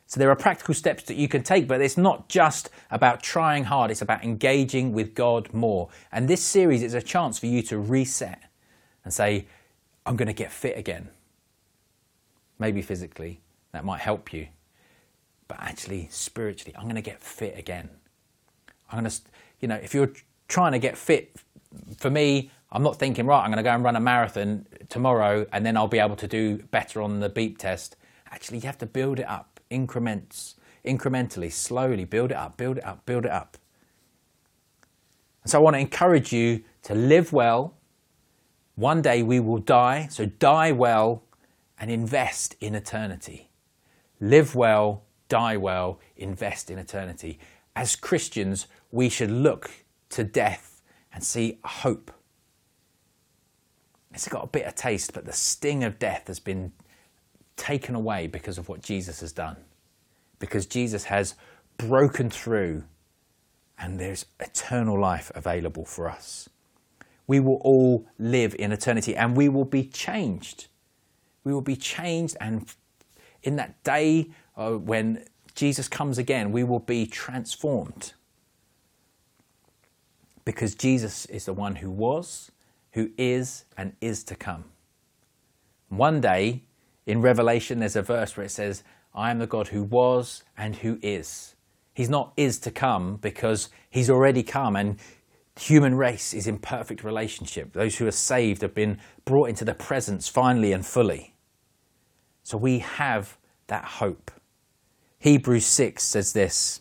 So 0.09 0.21
there 0.21 0.31
are 0.31 0.37
practical 0.37 0.75
steps 0.75 1.05
that 1.05 1.17
you 1.17 1.29
can 1.29 1.43
take, 1.43 1.67
but 1.67 1.81
it's 1.81 1.97
not 1.97 2.29
just 2.29 2.71
about 2.91 3.23
trying 3.23 3.65
hard, 3.65 3.91
it's 3.91 4.03
about 4.03 4.23
engaging 4.23 4.93
with 4.93 5.15
God 5.15 5.53
more. 5.53 5.89
And 6.13 6.29
this 6.29 6.43
series 6.43 6.83
is 6.83 6.95
a 6.95 7.03
chance 7.03 7.39
for 7.39 7.47
you 7.47 7.63
to 7.63 7.79
reset 7.79 8.41
and 9.05 9.13
say, 9.13 9.47
I'm 10.05 10.17
going 10.17 10.29
to 10.29 10.33
get 10.33 10.53
fit 10.53 10.79
again. 10.79 11.09
Maybe 12.59 12.83
physically, 12.83 13.41
that 13.73 13.85
might 13.85 14.01
help 14.01 14.33
you. 14.33 14.49
But 15.49 15.61
actually, 15.61 16.09
spiritually, 16.11 16.75
I'm 16.77 16.85
going 16.85 16.97
to 16.97 17.03
get 17.03 17.21
fit 17.21 17.59
again. 17.59 17.91
I'm 18.91 19.01
going 19.01 19.11
to, 19.11 19.21
you 19.61 19.69
know, 19.69 19.77
if 19.77 19.95
you're 19.95 20.13
trying 20.49 20.73
to 20.73 20.79
get 20.79 20.97
fit, 20.97 21.37
for 21.99 22.11
me, 22.11 22.51
I'm 22.73 22.83
not 22.83 22.99
thinking, 22.99 23.27
right, 23.27 23.41
I'm 23.41 23.51
going 23.51 23.59
to 23.59 23.63
go 23.63 23.71
and 23.71 23.85
run 23.85 23.97
a 23.97 24.01
marathon 24.01 24.67
tomorrow 24.89 25.47
and 25.53 25.65
then 25.65 25.77
I'll 25.77 25.87
be 25.89 25.99
able 25.99 26.17
to 26.17 26.27
do 26.27 26.59
better 26.71 27.01
on 27.01 27.21
the 27.21 27.29
beep 27.29 27.59
test. 27.59 27.97
Actually, 28.31 28.59
you 28.59 28.67
have 28.67 28.79
to 28.79 28.87
build 28.87 29.21
it 29.21 29.29
up, 29.29 29.61
increments, 29.71 30.57
incrementally, 30.85 31.53
slowly, 31.53 32.05
build 32.05 32.33
it 32.33 32.37
up, 32.37 32.57
build 32.57 32.79
it 32.79 32.85
up, 32.85 33.07
build 33.07 33.25
it 33.25 33.31
up. 33.31 33.57
And 35.43 35.51
so 35.51 35.59
I 35.59 35.63
want 35.63 35.75
to 35.75 35.81
encourage 35.81 36.33
you 36.33 36.65
to 36.83 36.95
live 36.95 37.33
well, 37.33 37.75
one 38.75 39.01
day 39.01 39.23
we 39.23 39.41
will 39.41 39.59
die, 39.59 40.09
so 40.11 40.27
die 40.27 40.73
well 40.73 41.23
and 41.79 41.91
invest 41.91 42.57
in 42.61 42.75
eternity. 42.75 43.49
Live 44.21 44.55
well, 44.55 45.05
die 45.29 45.57
well, 45.57 46.01
invest 46.17 46.71
in 46.71 46.79
eternity. 46.79 47.39
As 47.75 47.97
Christians, 47.97 48.67
we 48.91 49.09
should 49.09 49.31
look 49.31 49.71
to 50.11 50.25
death 50.25 50.83
and 51.13 51.23
see 51.23 51.59
hope. 51.65 52.11
It's 54.17 54.29
got 54.29 54.45
a 54.45 54.49
bitter 54.49 54.73
taste, 54.73 55.13
but 55.13 55.25
the 55.25 55.33
sting 55.33 55.85
of 55.85 55.99
death 55.99 56.27
has 56.27 56.41
been 56.41 56.73
taken 57.57 57.95
away 57.95 58.27
because 58.27 58.59
of 58.59 58.69
what 58.69 58.83
Jesus 58.83 59.21
has 59.21 59.33
done. 59.33 59.57
Because 60.41 60.67
Jesus 60.67 61.05
has 61.05 61.35
broken 61.79 62.31
through 62.31 62.83
and 63.79 64.01
there's 64.01 64.27
eternal 64.41 64.99
life 64.99 65.31
available 65.35 65.85
for 65.85 66.11
us 66.11 66.49
we 67.27 67.41
will 67.41 67.57
all 67.57 68.07
live 68.19 68.55
in 68.59 68.73
eternity 68.73 69.17
and 69.17 69.37
we 69.37 69.49
will 69.49 69.65
be 69.65 69.85
changed. 69.85 70.69
We 71.45 71.53
will 71.53 71.63
be 71.63 71.77
changed, 71.77 72.37
and 72.41 72.67
in 73.43 73.57
that 73.57 73.83
day 73.85 74.31
uh, 74.57 74.73
when 74.73 75.25
Jesus 75.55 75.89
comes 75.89 76.19
again, 76.19 76.53
we 76.53 76.65
will 76.65 76.81
be 76.81 77.07
transformed. 77.07 78.13
Because 80.45 80.75
Jesus 80.75 81.27
is 81.27 81.45
the 81.45 81.53
one 81.53 81.77
who 81.77 81.91
was, 81.91 82.51
who 82.97 83.11
is, 83.19 83.67
and 83.77 83.93
is 84.01 84.25
to 84.25 84.35
come. 84.35 84.65
One 85.91 86.19
day 86.19 86.63
in 87.05 87.21
Revelation, 87.21 87.79
there's 87.79 87.95
a 87.95 88.01
verse 88.01 88.37
where 88.37 88.47
it 88.47 88.51
says, 88.51 88.83
I 89.15 89.31
am 89.31 89.39
the 89.39 89.47
God 89.47 89.69
who 89.69 89.85
was 89.85 90.45
and 90.57 90.77
who 90.77 90.99
is. 91.03 91.57
He's 91.93 92.09
not 92.09 92.33
is 92.39 92.59
to 92.61 92.71
come 92.71 93.17
because 93.17 93.69
he's 93.91 94.09
already 94.09 94.43
come 94.43 94.77
and 94.77 94.99
human 95.61 95.95
race 95.95 96.33
is 96.33 96.47
in 96.47 96.59
perfect 96.59 97.05
relationship. 97.05 97.75
Those 97.75 97.97
who 97.97 98.07
are 98.07 98.11
saved 98.11 98.63
have 98.63 98.75
been 98.75 98.99
brought 99.27 99.51
into 99.51 99.67
the 99.67 99.75
presence 99.75 100.27
finally 100.27 100.73
and 100.73 100.85
fully. 100.85 101.35
So 102.45 102.57
we 102.57 102.79
have 102.79 103.37
that 103.67 103.85
hope. 103.85 104.31
Hebrews 105.19 105.67
6 105.67 106.03
says 106.03 106.33
this 106.33 106.81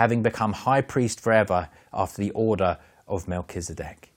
having 0.00 0.22
become 0.22 0.54
high 0.54 0.80
priest 0.80 1.20
forever 1.20 1.68
after 1.92 2.22
the 2.22 2.30
order 2.30 2.78
of 3.06 3.28
Melchizedek. 3.28 4.14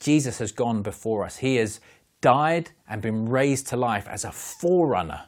Jesus 0.00 0.38
has 0.38 0.50
gone 0.50 0.82
before 0.82 1.24
us. 1.24 1.36
He 1.36 1.54
has 1.54 1.78
died 2.20 2.70
and 2.88 3.00
been 3.00 3.28
raised 3.28 3.68
to 3.68 3.76
life 3.76 4.08
as 4.08 4.24
a 4.24 4.32
forerunner 4.32 5.26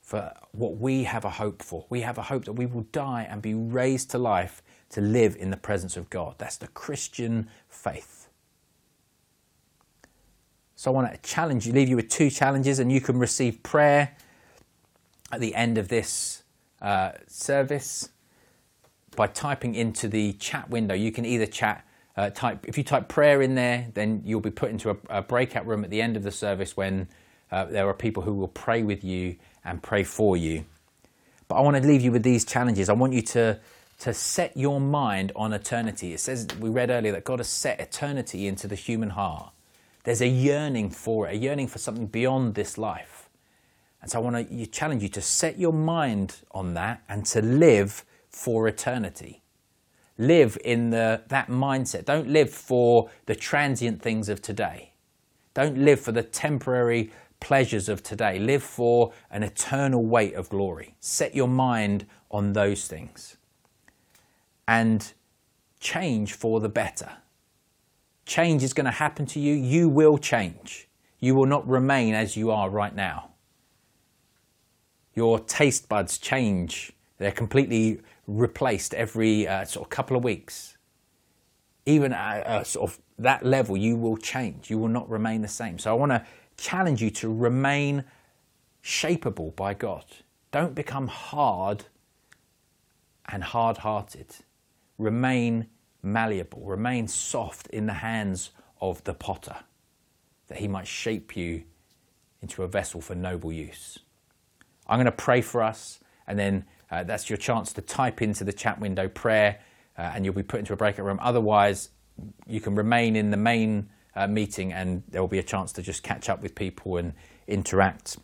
for 0.00 0.32
what 0.52 0.78
we 0.78 1.04
have 1.04 1.26
a 1.26 1.30
hope 1.30 1.62
for. 1.62 1.84
We 1.90 2.00
have 2.00 2.16
a 2.16 2.22
hope 2.22 2.46
that 2.46 2.54
we 2.54 2.64
will 2.64 2.86
die 2.90 3.28
and 3.28 3.42
be 3.42 3.52
raised 3.52 4.10
to 4.12 4.18
life 4.18 4.62
to 4.88 5.02
live 5.02 5.36
in 5.36 5.50
the 5.50 5.58
presence 5.58 5.94
of 5.98 6.08
God. 6.08 6.36
That's 6.38 6.56
the 6.56 6.68
Christian 6.68 7.50
faith. 7.68 8.30
So 10.74 10.90
I 10.90 10.94
want 10.94 11.12
to 11.12 11.18
challenge 11.20 11.66
you, 11.66 11.74
leave 11.74 11.90
you 11.90 11.96
with 11.96 12.08
two 12.08 12.30
challenges, 12.30 12.78
and 12.78 12.90
you 12.90 13.02
can 13.02 13.18
receive 13.18 13.62
prayer 13.62 14.16
at 15.30 15.40
the 15.40 15.54
end 15.54 15.76
of 15.76 15.88
this 15.88 16.43
uh, 16.84 17.12
service. 17.26 18.10
by 19.16 19.26
typing 19.26 19.74
into 19.74 20.08
the 20.08 20.32
chat 20.34 20.70
window. 20.70 20.94
You 20.94 21.12
can 21.12 21.24
either 21.24 21.46
chat, 21.46 21.86
uh, 22.16 22.30
type, 22.30 22.66
if 22.66 22.78
you 22.78 22.84
type 22.84 23.08
prayer 23.08 23.42
in 23.42 23.54
there, 23.54 23.88
then 23.94 24.22
you'll 24.24 24.40
be 24.40 24.50
put 24.50 24.70
into 24.70 24.90
a, 24.90 24.96
a 25.08 25.22
breakout 25.22 25.66
room 25.66 25.84
at 25.84 25.90
the 25.90 26.02
end 26.02 26.16
of 26.16 26.22
the 26.22 26.30
service 26.30 26.76
when 26.76 27.08
uh, 27.50 27.66
there 27.66 27.88
are 27.88 27.94
people 27.94 28.22
who 28.22 28.34
will 28.34 28.48
pray 28.48 28.82
with 28.82 29.04
you 29.04 29.36
and 29.64 29.82
pray 29.82 30.02
for 30.02 30.36
you. 30.36 30.64
But 31.48 31.56
I 31.56 31.60
want 31.60 31.76
to 31.76 31.86
leave 31.86 32.02
you 32.02 32.12
with 32.12 32.22
these 32.22 32.44
challenges. 32.44 32.88
I 32.88 32.94
want 32.94 33.12
you 33.12 33.22
to, 33.22 33.58
to 34.00 34.14
set 34.14 34.56
your 34.56 34.80
mind 34.80 35.32
on 35.36 35.52
eternity. 35.52 36.12
It 36.12 36.20
says, 36.20 36.46
we 36.58 36.70
read 36.70 36.90
earlier, 36.90 37.12
that 37.12 37.24
God 37.24 37.38
has 37.38 37.48
set 37.48 37.80
eternity 37.80 38.46
into 38.46 38.66
the 38.66 38.74
human 38.74 39.10
heart. 39.10 39.52
There's 40.04 40.20
a 40.20 40.28
yearning 40.28 40.90
for 40.90 41.28
it, 41.28 41.34
a 41.34 41.38
yearning 41.38 41.68
for 41.68 41.78
something 41.78 42.06
beyond 42.06 42.54
this 42.54 42.76
life. 42.76 43.13
And 44.04 44.10
so 44.10 44.18
I 44.18 44.22
want 44.22 44.50
to 44.50 44.66
challenge 44.66 45.02
you 45.02 45.08
to 45.08 45.22
set 45.22 45.58
your 45.58 45.72
mind 45.72 46.42
on 46.50 46.74
that 46.74 47.02
and 47.08 47.24
to 47.24 47.40
live 47.40 48.04
for 48.28 48.68
eternity. 48.68 49.42
Live 50.18 50.58
in 50.62 50.90
the, 50.90 51.22
that 51.28 51.48
mindset. 51.48 52.04
Don't 52.04 52.28
live 52.28 52.50
for 52.50 53.08
the 53.24 53.34
transient 53.34 54.02
things 54.02 54.28
of 54.28 54.42
today. 54.42 54.92
Don't 55.54 55.78
live 55.78 56.00
for 56.00 56.12
the 56.12 56.22
temporary 56.22 57.12
pleasures 57.40 57.88
of 57.88 58.02
today. 58.02 58.38
Live 58.38 58.62
for 58.62 59.14
an 59.30 59.42
eternal 59.42 60.04
weight 60.04 60.34
of 60.34 60.50
glory. 60.50 60.96
Set 61.00 61.34
your 61.34 61.48
mind 61.48 62.04
on 62.30 62.52
those 62.52 62.86
things. 62.86 63.38
And 64.68 65.14
change 65.80 66.34
for 66.34 66.60
the 66.60 66.68
better. 66.68 67.08
Change 68.26 68.62
is 68.62 68.74
going 68.74 68.84
to 68.84 68.90
happen 68.90 69.24
to 69.24 69.40
you. 69.40 69.54
You 69.54 69.88
will 69.88 70.18
change. 70.18 70.88
You 71.20 71.34
will 71.34 71.46
not 71.46 71.66
remain 71.66 72.12
as 72.12 72.36
you 72.36 72.50
are 72.50 72.68
right 72.68 72.94
now. 72.94 73.30
Your 75.14 75.38
taste 75.40 75.88
buds 75.88 76.18
change. 76.18 76.92
They're 77.18 77.32
completely 77.32 78.00
replaced 78.26 78.94
every 78.94 79.46
uh, 79.46 79.64
sort 79.64 79.86
of 79.86 79.90
couple 79.90 80.16
of 80.16 80.24
weeks. 80.24 80.76
Even 81.86 82.12
at 82.12 82.66
sort 82.66 82.90
of 82.90 82.98
that 83.18 83.44
level, 83.44 83.76
you 83.76 83.96
will 83.96 84.16
change. 84.16 84.70
You 84.70 84.78
will 84.78 84.88
not 84.88 85.08
remain 85.08 85.42
the 85.42 85.48
same. 85.48 85.78
So 85.78 85.90
I 85.90 85.94
want 85.94 86.12
to 86.12 86.24
challenge 86.56 87.02
you 87.02 87.10
to 87.10 87.32
remain 87.32 88.04
shapeable 88.82 89.54
by 89.54 89.74
God. 89.74 90.04
Don't 90.50 90.74
become 90.74 91.08
hard 91.08 91.84
and 93.26 93.42
hard 93.42 93.78
hearted. 93.78 94.36
Remain 94.98 95.66
malleable, 96.02 96.62
remain 96.64 97.08
soft 97.08 97.66
in 97.68 97.86
the 97.86 97.94
hands 97.94 98.50
of 98.80 99.02
the 99.04 99.14
potter, 99.14 99.56
that 100.48 100.58
he 100.58 100.68
might 100.68 100.86
shape 100.86 101.36
you 101.36 101.64
into 102.42 102.62
a 102.62 102.68
vessel 102.68 103.00
for 103.00 103.14
noble 103.14 103.50
use. 103.50 103.98
I'm 104.86 104.98
going 104.98 105.06
to 105.06 105.12
pray 105.12 105.40
for 105.40 105.62
us, 105.62 106.00
and 106.26 106.38
then 106.38 106.64
uh, 106.90 107.04
that's 107.04 107.30
your 107.30 107.36
chance 107.36 107.72
to 107.74 107.82
type 107.82 108.22
into 108.22 108.44
the 108.44 108.52
chat 108.52 108.80
window 108.80 109.08
prayer, 109.08 109.60
uh, 109.98 110.12
and 110.14 110.24
you'll 110.24 110.34
be 110.34 110.42
put 110.42 110.60
into 110.60 110.72
a 110.72 110.76
breakout 110.76 111.06
room. 111.06 111.18
Otherwise, 111.22 111.90
you 112.46 112.60
can 112.60 112.74
remain 112.74 113.16
in 113.16 113.30
the 113.30 113.36
main 113.36 113.88
uh, 114.14 114.26
meeting, 114.26 114.72
and 114.72 115.02
there 115.08 115.20
will 115.20 115.28
be 115.28 115.38
a 115.38 115.44
chance 115.44 115.72
to 115.72 115.82
just 115.82 116.02
catch 116.02 116.28
up 116.28 116.42
with 116.42 116.54
people 116.54 116.96
and 116.96 117.12
interact. 117.46 118.18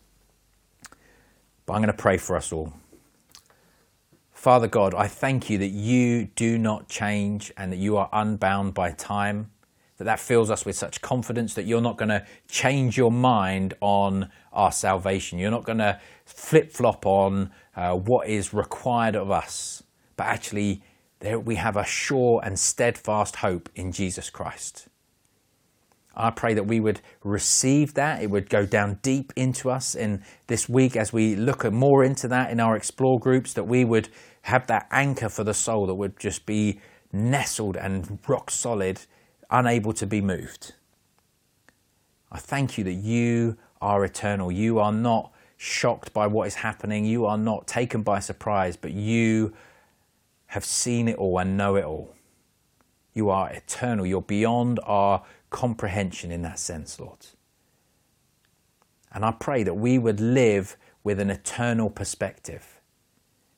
But 1.65 1.73
I'm 1.73 1.81
going 1.81 1.95
to 1.95 2.01
pray 2.01 2.17
for 2.17 2.35
us 2.35 2.51
all. 2.51 2.73
Father 4.31 4.67
God, 4.67 4.95
I 4.95 5.07
thank 5.07 5.49
you 5.51 5.59
that 5.59 5.67
you 5.67 6.25
do 6.35 6.57
not 6.57 6.87
change 6.87 7.51
and 7.57 7.71
that 7.71 7.77
you 7.77 7.97
are 7.97 8.09
unbound 8.11 8.73
by 8.73 8.91
time. 8.91 9.51
That 9.97 10.05
that 10.05 10.19
fills 10.19 10.49
us 10.49 10.65
with 10.65 10.75
such 10.75 11.01
confidence 11.01 11.53
that 11.53 11.65
you're 11.65 11.79
not 11.79 11.97
going 11.97 12.09
to 12.09 12.25
change 12.47 12.97
your 12.97 13.11
mind 13.11 13.75
on 13.81 14.31
our 14.51 14.71
salvation. 14.71 15.39
You're 15.39 15.51
not 15.51 15.63
going 15.63 15.77
to 15.79 15.99
flip 16.25 16.71
flop 16.71 17.05
on 17.05 17.51
uh, 17.75 17.93
what 17.95 18.27
is 18.27 18.53
required 18.53 19.15
of 19.15 19.31
us, 19.31 19.83
but 20.17 20.27
actually, 20.27 20.83
there 21.19 21.39
we 21.39 21.55
have 21.55 21.77
a 21.77 21.85
sure 21.85 22.41
and 22.43 22.57
steadfast 22.59 23.37
hope 23.37 23.69
in 23.75 23.91
Jesus 23.91 24.29
Christ. 24.29 24.87
I 26.15 26.29
pray 26.29 26.53
that 26.55 26.67
we 26.67 26.79
would 26.79 27.01
receive 27.23 27.93
that. 27.93 28.21
It 28.21 28.29
would 28.29 28.49
go 28.49 28.65
down 28.65 28.99
deep 29.01 29.31
into 29.35 29.69
us 29.69 29.95
in 29.95 30.23
this 30.47 30.67
week 30.67 30.97
as 30.97 31.13
we 31.13 31.35
look 31.35 31.63
more 31.71 32.03
into 32.03 32.27
that 32.27 32.51
in 32.51 32.59
our 32.59 32.75
explore 32.75 33.17
groups, 33.19 33.53
that 33.53 33.63
we 33.63 33.85
would 33.85 34.09
have 34.43 34.67
that 34.67 34.87
anchor 34.91 35.29
for 35.29 35.43
the 35.43 35.53
soul 35.53 35.87
that 35.87 35.95
would 35.95 36.19
just 36.19 36.45
be 36.45 36.79
nestled 37.13 37.77
and 37.77 38.19
rock 38.27 38.51
solid, 38.51 39.01
unable 39.49 39.93
to 39.93 40.05
be 40.05 40.21
moved. 40.21 40.73
I 42.31 42.39
thank 42.39 42.77
you 42.77 42.83
that 42.85 42.93
you 42.93 43.57
are 43.81 44.03
eternal. 44.05 44.51
You 44.51 44.79
are 44.79 44.91
not 44.91 45.31
shocked 45.57 46.13
by 46.13 46.27
what 46.27 46.47
is 46.47 46.55
happening. 46.55 47.05
You 47.05 47.25
are 47.25 47.37
not 47.37 47.67
taken 47.67 48.03
by 48.03 48.19
surprise, 48.19 48.77
but 48.77 48.91
you 48.91 49.53
have 50.47 50.65
seen 50.65 51.07
it 51.07 51.17
all 51.17 51.37
and 51.39 51.57
know 51.57 51.75
it 51.75 51.83
all. 51.83 52.13
You 53.13 53.29
are 53.29 53.49
eternal. 53.49 54.05
You're 54.05 54.21
beyond 54.21 54.79
our 54.83 55.23
comprehension 55.49 56.31
in 56.31 56.41
that 56.43 56.59
sense, 56.59 56.99
Lord. 56.99 57.27
And 59.11 59.25
I 59.25 59.31
pray 59.31 59.63
that 59.63 59.73
we 59.73 59.97
would 59.97 60.19
live 60.19 60.77
with 61.03 61.19
an 61.19 61.29
eternal 61.29 61.89
perspective, 61.89 62.79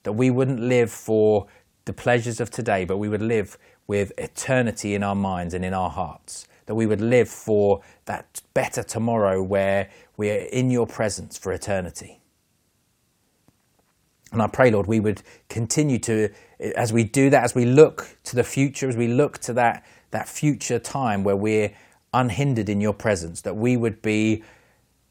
that 0.04 0.14
we 0.14 0.30
wouldn't 0.30 0.60
live 0.60 0.92
for 0.92 1.48
the 1.86 1.94
pleasures 1.94 2.40
of 2.40 2.50
today, 2.50 2.86
but 2.86 2.98
we 2.98 3.10
would 3.10 3.22
live 3.22 3.58
with 3.86 4.12
eternity 4.18 4.96
in 4.96 5.04
our 5.04 5.16
minds 5.16 5.54
and 5.54 5.64
in 5.64 5.74
our 5.74 5.90
hearts, 5.90 6.48
that 6.66 6.76
we 6.76 6.86
would 6.86 7.02
live 7.02 7.30
for 7.30 7.82
that 8.06 8.42
better 8.54 8.82
tomorrow 8.82 9.42
where 9.42 9.90
we 10.18 10.30
are 10.30 10.36
in 10.36 10.70
your 10.70 10.88
presence 10.88 11.38
for 11.38 11.52
eternity. 11.52 12.20
And 14.32 14.42
I 14.42 14.48
pray, 14.48 14.72
Lord, 14.72 14.88
we 14.88 15.00
would 15.00 15.22
continue 15.48 16.00
to, 16.00 16.30
as 16.60 16.92
we 16.92 17.04
do 17.04 17.30
that, 17.30 17.44
as 17.44 17.54
we 17.54 17.66
look 17.66 18.18
to 18.24 18.36
the 18.36 18.44
future, 18.44 18.90
as 18.90 18.98
we 18.98 19.08
look 19.08 19.38
to 19.40 19.54
that, 19.54 19.86
that 20.12 20.28
future 20.28 20.80
time 20.80 21.24
where 21.24 21.36
we're 21.36 21.72
unhindered 22.14 22.68
in 22.68 22.82
your 22.82 22.94
presence, 22.94 23.42
that 23.42 23.56
we 23.56 23.78
would 23.78 24.02
be 24.02 24.44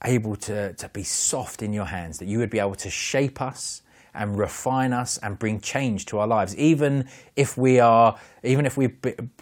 able 0.04 0.34
to, 0.34 0.72
to 0.74 0.88
be 0.88 1.04
soft 1.04 1.62
in 1.62 1.72
your 1.72 1.84
hands, 1.84 2.18
that 2.18 2.26
you 2.26 2.38
would 2.38 2.50
be 2.50 2.58
able 2.58 2.74
to 2.74 2.90
shape 2.90 3.40
us 3.40 3.82
and 4.14 4.36
refine 4.36 4.92
us 4.92 5.18
and 5.18 5.38
bring 5.38 5.60
change 5.60 6.06
to 6.06 6.18
our 6.18 6.26
lives, 6.26 6.56
even 6.56 7.08
if 7.36 7.56
we 7.56 7.80
are, 7.80 8.18
even 8.42 8.66
if 8.66 8.76
we've 8.76 8.96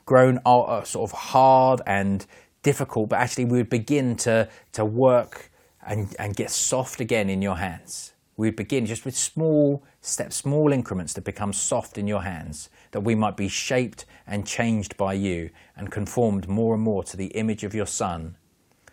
grown 0.05 0.39
uh, 0.45 0.83
sort 0.85 1.11
of 1.11 1.19
hard 1.19 1.81
and 1.87 2.27
difficult, 2.63 3.09
but 3.09 3.19
actually 3.19 3.47
we 3.47 3.59
would 3.59 3.71
begin 3.71 4.15
to, 4.15 4.49
to 4.73 4.85
work 4.85 5.50
and, 5.87 6.15
and 6.19 6.37
get 6.37 6.51
soft 6.51 7.01
again 7.01 7.31
in 7.31 7.43
your 7.43 7.57
hands 7.57 8.13
we 8.41 8.47
would 8.47 8.57
begin 8.57 8.87
just 8.87 9.05
with 9.05 9.15
small 9.15 9.85
steps, 10.01 10.37
small 10.37 10.73
increments 10.73 11.13
to 11.13 11.21
become 11.21 11.53
soft 11.53 11.99
in 11.99 12.07
your 12.07 12.23
hands, 12.23 12.71
that 12.93 13.03
we 13.03 13.15
might 13.15 13.37
be 13.37 13.49
shaped 13.49 14.07
and 14.27 14.47
changed 14.47 14.97
by 14.97 15.13
you 15.13 15.51
and 15.77 15.91
conformed 15.91 16.49
more 16.49 16.73
and 16.73 16.83
more 16.83 17.05
to 17.05 17.19
the 17.19 17.27
image 17.27 17.65
of 17.65 17.75
your 17.75 17.85
Son, 17.85 18.37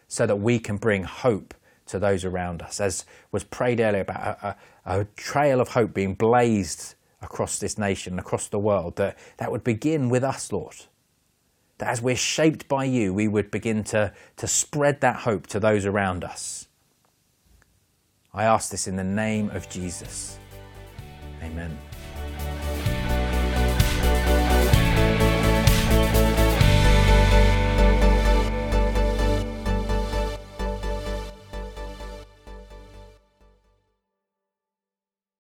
so 0.10 0.26
that 0.26 0.36
we 0.36 0.60
can 0.60 0.76
bring 0.76 1.06
hope 1.06 1.54
to 1.86 1.98
those 1.98 2.26
around 2.26 2.62
us. 2.62 2.82
As 2.82 3.06
was 3.32 3.46
prayed 3.46 3.80
earlier 3.80 4.02
about 4.02 4.38
a, 4.44 4.58
a, 4.86 5.00
a 5.00 5.06
trail 5.16 5.62
of 5.62 5.70
hope 5.70 5.94
being 5.94 6.14
blazed 6.14 6.96
across 7.22 7.58
this 7.58 7.78
nation, 7.78 8.20
across 8.20 8.50
the 8.50 8.60
world, 8.60 8.98
that, 8.98 9.18
that 9.38 9.50
would 9.50 9.64
begin 9.64 10.10
with 10.10 10.26
us, 10.26 10.52
Lord. 10.52 10.76
That 11.78 11.88
as 11.88 12.02
we're 12.02 12.18
shaped 12.18 12.68
by 12.68 12.84
you, 12.84 13.14
we 13.14 13.30
would 13.30 13.50
begin 13.50 13.86
to, 13.86 14.12
to 14.36 14.46
spread 14.46 15.00
that 15.00 15.22
hope 15.22 15.48
to 15.48 15.60
those 15.62 15.86
around 15.86 16.26
us. 16.26 16.67
I 18.38 18.44
ask 18.44 18.70
this 18.70 18.86
in 18.88 18.96
the 18.96 19.04
name 19.04 19.50
of 19.50 19.68
Jesus. 19.68 20.38
Amen. 21.42 21.76